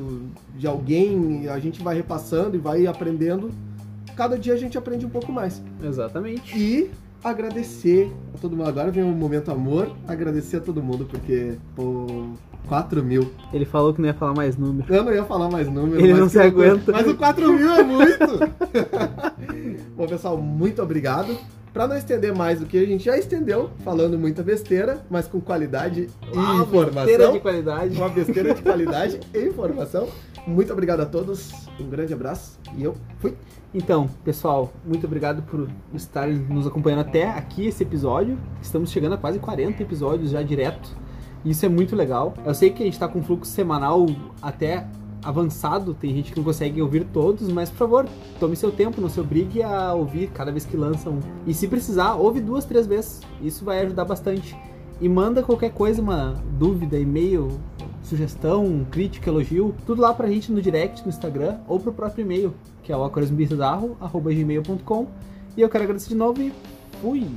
de 0.55 0.65
alguém, 0.65 1.49
a 1.49 1.59
gente 1.59 1.83
vai 1.83 1.97
repassando 1.97 2.55
e 2.55 2.59
vai 2.59 2.87
aprendendo. 2.87 3.51
Cada 4.15 4.39
dia 4.39 4.53
a 4.53 4.57
gente 4.57 4.77
aprende 4.77 5.05
um 5.05 5.09
pouco 5.09 5.33
mais. 5.33 5.61
Exatamente. 5.83 6.57
E 6.57 6.89
agradecer 7.21 8.09
a 8.33 8.37
todo 8.37 8.55
mundo. 8.55 8.69
Agora 8.69 8.89
vem 8.89 9.03
um 9.03 9.11
momento 9.11 9.51
amor. 9.51 9.93
Agradecer 10.07 10.57
a 10.57 10.61
todo 10.61 10.81
mundo, 10.81 11.05
porque, 11.05 11.57
pô, 11.75 12.31
4 12.67 13.03
mil. 13.03 13.31
Ele 13.51 13.65
falou 13.65 13.93
que 13.93 14.01
não 14.01 14.07
ia 14.07 14.13
falar 14.13 14.33
mais 14.33 14.57
número. 14.57 14.93
Eu 14.93 15.03
não 15.03 15.13
ia 15.13 15.23
falar 15.23 15.49
mais 15.49 15.67
número. 15.67 15.99
Ele 16.01 16.13
não 16.13 16.29
se 16.29 16.39
aguenta. 16.39 16.91
Mas 16.91 17.07
o 17.07 17.15
4 17.15 17.53
mil 17.53 17.71
é 17.71 17.83
muito. 17.83 18.17
Bom, 19.97 20.05
pessoal, 20.07 20.37
muito 20.37 20.81
obrigado. 20.81 21.35
Pra 21.73 21.87
não 21.87 21.95
estender 21.97 22.33
mais 22.35 22.59
do 22.59 22.65
que 22.65 22.77
a 22.77 22.85
gente 22.85 23.03
já 23.05 23.17
estendeu, 23.17 23.69
falando 23.83 24.17
muita 24.17 24.41
besteira, 24.41 25.03
mas 25.09 25.27
com 25.27 25.39
qualidade 25.41 26.01
e 26.33 26.37
Ah, 26.37 26.61
informação. 26.63 27.05
besteira 27.05 27.31
de 27.31 27.39
qualidade. 27.39 27.97
Uma 27.97 28.09
besteira 28.09 28.53
de 28.53 28.61
qualidade 28.63 29.19
e 29.33 29.39
informação. 29.47 30.07
Muito 30.47 30.71
obrigado 30.73 31.01
a 31.01 31.05
todos. 31.05 31.51
Um 31.79 31.87
grande 31.89 32.13
abraço. 32.13 32.57
E 32.75 32.83
eu 32.83 32.95
fui. 33.19 33.35
Então, 33.75 34.09
pessoal, 34.23 34.71
muito 34.85 35.05
obrigado 35.05 35.43
por 35.43 35.67
estarem 35.93 36.35
nos 36.35 36.65
acompanhando 36.65 37.01
até 37.01 37.27
aqui 37.29 37.67
esse 37.67 37.83
episódio. 37.83 38.39
Estamos 38.61 38.89
chegando 38.89 39.13
a 39.13 39.17
quase 39.17 39.37
40 39.39 39.83
episódios 39.83 40.31
já 40.31 40.41
direto. 40.41 40.95
Isso 41.45 41.63
é 41.65 41.69
muito 41.69 41.95
legal. 41.95 42.33
Eu 42.45 42.55
sei 42.55 42.69
que 42.71 42.81
a 42.81 42.85
gente 42.85 42.93
está 42.93 43.07
com 43.07 43.19
um 43.19 43.23
fluxo 43.23 43.51
semanal 43.51 44.05
até 44.41 44.87
avançado, 45.23 45.93
tem 45.93 46.13
gente 46.13 46.31
que 46.31 46.37
não 46.37 46.43
consegue 46.43 46.81
ouvir 46.81 47.05
todos, 47.05 47.49
mas 47.49 47.69
por 47.69 47.77
favor, 47.77 48.05
tome 48.39 48.55
seu 48.55 48.71
tempo, 48.71 49.01
não 49.01 49.09
se 49.09 49.19
obrigue 49.19 49.61
a 49.61 49.93
ouvir 49.93 50.27
cada 50.27 50.51
vez 50.51 50.65
que 50.65 50.77
lançam. 50.77 51.19
E 51.45 51.53
se 51.53 51.67
precisar, 51.67 52.15
ouve 52.15 52.39
duas, 52.39 52.65
três 52.65 52.87
vezes. 52.87 53.21
Isso 53.41 53.65
vai 53.65 53.81
ajudar 53.81 54.05
bastante. 54.05 54.57
E 54.99 55.07
manda 55.07 55.43
qualquer 55.43 55.71
coisa, 55.71 56.01
uma 56.01 56.33
dúvida, 56.57 56.97
e-mail, 56.97 57.49
sugestão, 58.01 58.85
crítica, 58.89 59.29
elogio, 59.29 59.75
tudo 59.85 60.01
lá 60.01 60.11
pra 60.13 60.27
gente 60.27 60.51
no 60.51 60.61
direct, 60.61 61.03
no 61.03 61.09
Instagram, 61.09 61.57
ou 61.67 61.79
pro 61.79 61.93
próprio 61.93 62.23
e-mail, 62.23 62.53
que 62.83 62.91
é 62.91 62.97
o 62.97 63.03
aquarismobizarro.gmail.com. 63.03 65.07
E 65.55 65.61
eu 65.61 65.69
quero 65.69 65.83
agradecer 65.83 66.09
de 66.09 66.15
novo 66.15 66.41
e 66.41 66.51
fui! 67.01 67.27